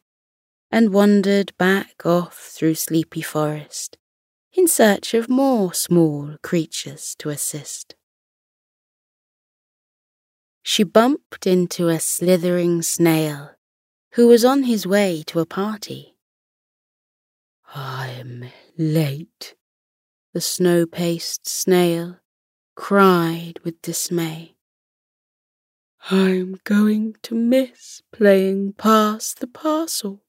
and 0.70 0.92
wandered 0.92 1.56
back 1.56 2.04
off 2.04 2.36
through 2.36 2.74
Sleepy 2.74 3.22
Forest 3.22 3.96
in 4.52 4.66
search 4.66 5.14
of 5.14 5.28
more 5.28 5.72
small 5.72 6.36
creatures 6.42 7.14
to 7.18 7.28
assist. 7.28 7.94
She 10.62 10.82
bumped 10.82 11.46
into 11.46 11.88
a 11.88 12.00
slithering 12.00 12.82
snail 12.82 13.52
who 14.12 14.26
was 14.26 14.44
on 14.44 14.64
his 14.64 14.86
way 14.86 15.22
to 15.28 15.40
a 15.40 15.46
party. 15.46 16.16
I'm 17.74 18.46
late, 18.76 19.54
the 20.34 20.40
snow 20.40 20.86
paced 20.86 21.46
snail 21.46 22.18
cried 22.74 23.60
with 23.64 23.80
dismay. 23.80 24.57
I'm 26.10 26.58
going 26.64 27.16
to 27.24 27.34
miss 27.34 28.00
playing 28.12 28.72
pass 28.78 29.34
the 29.34 29.46
parcel. 29.46 30.22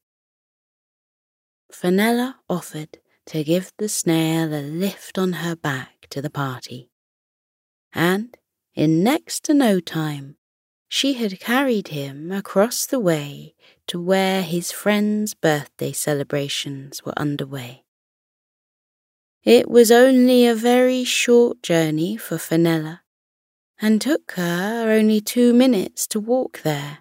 Fenella 1.71 2.39
offered 2.49 2.97
to 3.27 3.45
give 3.45 3.71
the 3.77 3.87
snail 3.87 4.53
a 4.53 4.59
lift 4.59 5.17
on 5.17 5.33
her 5.33 5.55
back 5.55 6.07
to 6.09 6.21
the 6.21 6.29
party, 6.29 6.89
and 7.93 8.35
in 8.75 9.03
next 9.03 9.45
to 9.45 9.53
no 9.53 9.79
time 9.79 10.35
she 10.89 11.13
had 11.13 11.39
carried 11.39 11.89
him 11.89 12.29
across 12.29 12.85
the 12.85 12.99
way 12.99 13.55
to 13.87 14.01
where 14.01 14.41
his 14.41 14.73
friend's 14.73 15.33
birthday 15.33 15.93
celebrations 15.93 17.05
were 17.05 17.17
underway. 17.17 17.85
It 19.45 19.69
was 19.69 19.91
only 19.91 20.45
a 20.45 20.55
very 20.55 21.05
short 21.05 21.63
journey 21.63 22.17
for 22.17 22.37
Fenella, 22.37 23.03
and 23.81 24.01
took 24.01 24.33
her 24.33 24.91
only 24.91 25.21
two 25.21 25.53
minutes 25.53 26.07
to 26.07 26.19
walk 26.19 26.61
there. 26.63 26.99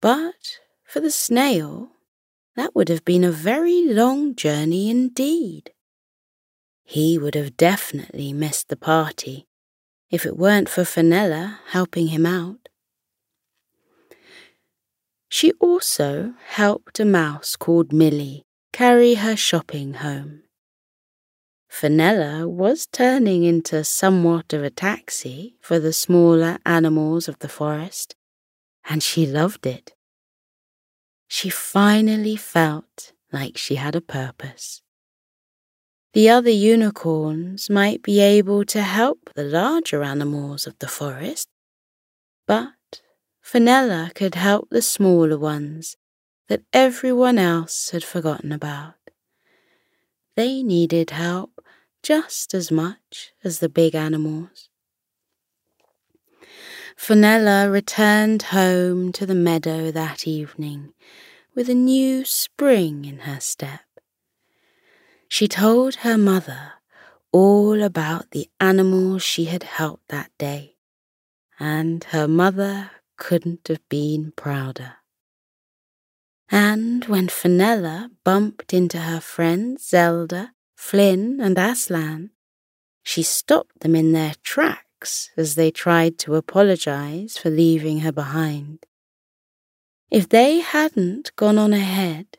But 0.00 0.58
for 0.84 1.00
the 1.00 1.10
snail, 1.10 1.90
that 2.56 2.74
would 2.74 2.88
have 2.88 3.04
been 3.04 3.24
a 3.24 3.30
very 3.30 3.84
long 3.84 4.34
journey 4.34 4.90
indeed. 4.90 5.72
He 6.84 7.18
would 7.18 7.34
have 7.34 7.56
definitely 7.56 8.32
missed 8.32 8.68
the 8.68 8.76
party 8.76 9.46
if 10.10 10.24
it 10.24 10.36
weren't 10.36 10.68
for 10.68 10.84
Fenella 10.84 11.60
helping 11.68 12.08
him 12.08 12.24
out. 12.24 12.68
She 15.28 15.52
also 15.60 16.34
helped 16.46 16.98
a 16.98 17.04
mouse 17.04 17.56
called 17.56 17.92
Millie 17.92 18.42
carry 18.72 19.14
her 19.14 19.36
shopping 19.36 19.94
home. 19.94 20.42
Fenella 21.68 22.48
was 22.48 22.86
turning 22.86 23.44
into 23.44 23.84
somewhat 23.84 24.52
of 24.52 24.64
a 24.64 24.70
taxi 24.70 25.56
for 25.60 25.78
the 25.78 25.92
smaller 25.92 26.58
animals 26.66 27.28
of 27.28 27.38
the 27.38 27.48
forest, 27.48 28.16
and 28.88 29.02
she 29.02 29.26
loved 29.26 29.66
it. 29.66 29.94
She 31.28 31.50
finally 31.50 32.36
felt 32.36 33.12
like 33.30 33.56
she 33.58 33.76
had 33.76 33.94
a 33.94 34.00
purpose. 34.00 34.82
The 36.14 36.30
other 36.30 36.50
unicorns 36.50 37.68
might 37.68 38.02
be 38.02 38.18
able 38.18 38.64
to 38.64 38.82
help 38.82 39.30
the 39.34 39.44
larger 39.44 40.02
animals 40.02 40.66
of 40.66 40.78
the 40.78 40.88
forest, 40.88 41.48
but 42.46 43.02
Fenella 43.40 44.10
could 44.14 44.34
help 44.34 44.70
the 44.70 44.82
smaller 44.82 45.38
ones 45.38 45.96
that 46.48 46.62
everyone 46.72 47.38
else 47.38 47.90
had 47.90 48.02
forgotten 48.02 48.52
about. 48.52 48.94
They 50.34 50.62
needed 50.62 51.10
help 51.10 51.57
just 52.02 52.54
as 52.54 52.70
much 52.70 53.32
as 53.42 53.58
the 53.58 53.68
big 53.68 53.94
animals. 53.94 54.68
Fenella 56.96 57.70
returned 57.70 58.42
home 58.42 59.12
to 59.12 59.24
the 59.24 59.34
meadow 59.34 59.90
that 59.90 60.26
evening 60.26 60.92
with 61.54 61.68
a 61.68 61.74
new 61.74 62.24
spring 62.24 63.04
in 63.04 63.20
her 63.20 63.40
step. 63.40 63.80
She 65.28 65.46
told 65.46 65.96
her 65.96 66.18
mother 66.18 66.72
all 67.32 67.82
about 67.82 68.30
the 68.30 68.48
animals 68.58 69.22
she 69.22 69.44
had 69.44 69.62
helped 69.62 70.08
that 70.08 70.30
day, 70.38 70.76
and 71.60 72.02
her 72.04 72.26
mother 72.26 72.90
couldn't 73.16 73.68
have 73.68 73.86
been 73.88 74.32
prouder. 74.36 74.94
And 76.50 77.04
when 77.04 77.28
Fenella 77.28 78.10
bumped 78.24 78.72
into 78.72 78.98
her 78.98 79.20
friend 79.20 79.78
Zelda, 79.78 80.52
Flynn, 80.78 81.40
and 81.40 81.58
Aslan, 81.58 82.30
she 83.02 83.22
stopped 83.22 83.80
them 83.80 83.96
in 83.96 84.12
their 84.12 84.34
tracks 84.44 85.28
as 85.36 85.56
they 85.56 85.72
tried 85.72 86.18
to 86.20 86.36
apologize 86.36 87.36
for 87.36 87.50
leaving 87.50 88.00
her 88.00 88.12
behind. 88.12 88.86
If 90.08 90.28
they 90.28 90.60
hadn't 90.60 91.34
gone 91.34 91.58
on 91.58 91.72
ahead, 91.72 92.38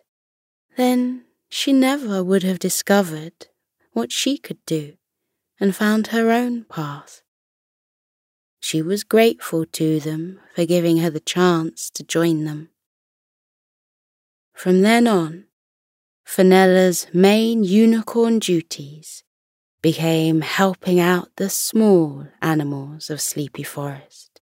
then 0.78 1.26
she 1.50 1.74
never 1.74 2.24
would 2.24 2.44
have 2.44 2.60
discovered 2.60 3.48
what 3.92 4.12
she 4.12 4.38
could 4.38 4.66
do 4.66 4.94
and 5.60 5.76
found 5.76 6.08
her 6.08 6.32
own 6.32 6.64
path. 6.64 7.22
She 8.62 8.82
was 8.82 9.04
grateful 9.04 9.66
to 9.66 10.00
them 10.00 10.40
for 10.56 10.66
giving 10.66 11.00
her 11.00 11.10
the 11.10 11.20
chance 11.20 11.90
to 11.92 12.04
join 12.04 12.46
them. 12.46 12.70
From 14.54 14.82
then 14.82 15.08
on, 15.08 15.46
Fenella's 16.30 17.08
main 17.12 17.64
unicorn 17.64 18.38
duties 18.38 19.24
became 19.82 20.42
helping 20.42 21.00
out 21.00 21.28
the 21.38 21.50
small 21.50 22.28
animals 22.40 23.10
of 23.10 23.20
Sleepy 23.20 23.64
Forest, 23.64 24.40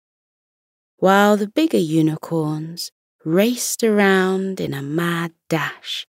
while 0.97 1.35
the 1.37 1.47
bigger 1.47 1.79
unicorns 1.79 2.91
raced 3.25 3.83
around 3.83 4.59
in 4.61 4.75
a 4.75 4.83
mad 4.83 5.31
dash, 5.49 6.05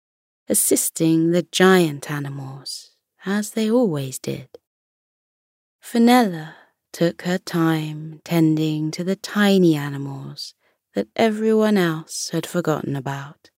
assisting 0.48 1.33
the 1.33 1.46
giant 1.52 2.11
animals, 2.11 2.92
as 3.26 3.50
they 3.50 3.70
always 3.70 4.18
did. 4.18 4.48
Fenella 5.81 6.57
took 6.94 7.22
her 7.22 7.37
time 7.37 8.22
tending 8.24 8.90
to 8.92 9.04
the 9.04 9.16
tiny 9.16 9.76
animals 9.76 10.54
that 10.94 11.09
everyone 11.14 11.76
else 11.76 12.31
had 12.31 12.46
forgotten 12.46 12.96
about. 12.96 13.50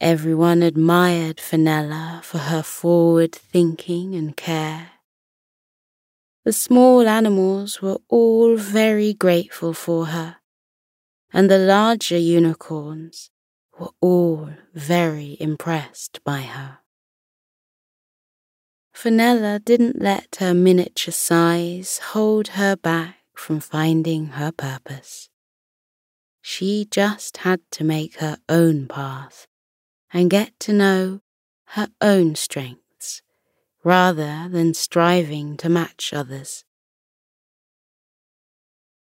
Everyone 0.00 0.62
admired 0.62 1.40
Fenella 1.40 2.20
for 2.22 2.38
her 2.38 2.62
forward 2.62 3.32
thinking 3.32 4.14
and 4.14 4.36
care. 4.36 4.92
The 6.44 6.52
small 6.52 7.08
animals 7.08 7.82
were 7.82 7.98
all 8.08 8.56
very 8.56 9.12
grateful 9.12 9.72
for 9.74 10.06
her, 10.06 10.36
and 11.32 11.50
the 11.50 11.58
larger 11.58 12.16
unicorns 12.16 13.30
were 13.76 13.90
all 14.00 14.50
very 14.72 15.36
impressed 15.40 16.22
by 16.22 16.42
her. 16.42 16.78
Fenella 18.94 19.58
didn't 19.58 20.00
let 20.00 20.36
her 20.38 20.54
miniature 20.54 21.12
size 21.12 21.98
hold 22.12 22.48
her 22.48 22.76
back 22.76 23.16
from 23.34 23.58
finding 23.58 24.26
her 24.38 24.52
purpose. 24.52 25.28
She 26.40 26.86
just 26.88 27.38
had 27.38 27.60
to 27.72 27.82
make 27.82 28.18
her 28.18 28.38
own 28.48 28.86
path 28.86 29.47
and 30.12 30.30
get 30.30 30.58
to 30.60 30.72
know 30.72 31.20
her 31.72 31.88
own 32.00 32.34
strengths 32.34 33.22
rather 33.84 34.48
than 34.48 34.74
striving 34.74 35.56
to 35.56 35.68
match 35.68 36.12
others. 36.12 36.64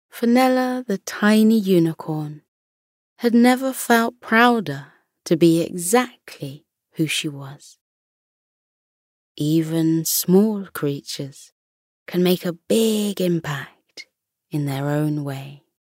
Fenella 0.10 0.84
the 0.88 0.98
tiny 1.00 1.58
unicorn 1.58 2.42
had 3.18 3.34
never 3.34 3.72
felt 3.72 4.20
prouder 4.20 4.88
to 5.26 5.38
be 5.38 5.62
exactly 5.62 6.66
who 6.94 7.08
she 7.08 7.30
was. 7.30 7.78
Even 9.38 10.04
small 10.04 10.66
creatures 10.74 11.54
can 12.08 12.24
make 12.24 12.46
a 12.46 12.54
big 12.54 13.22
impact 13.22 14.08
in 14.50 14.66
their 14.66 14.90
own 14.90 15.24
way. 15.24 15.61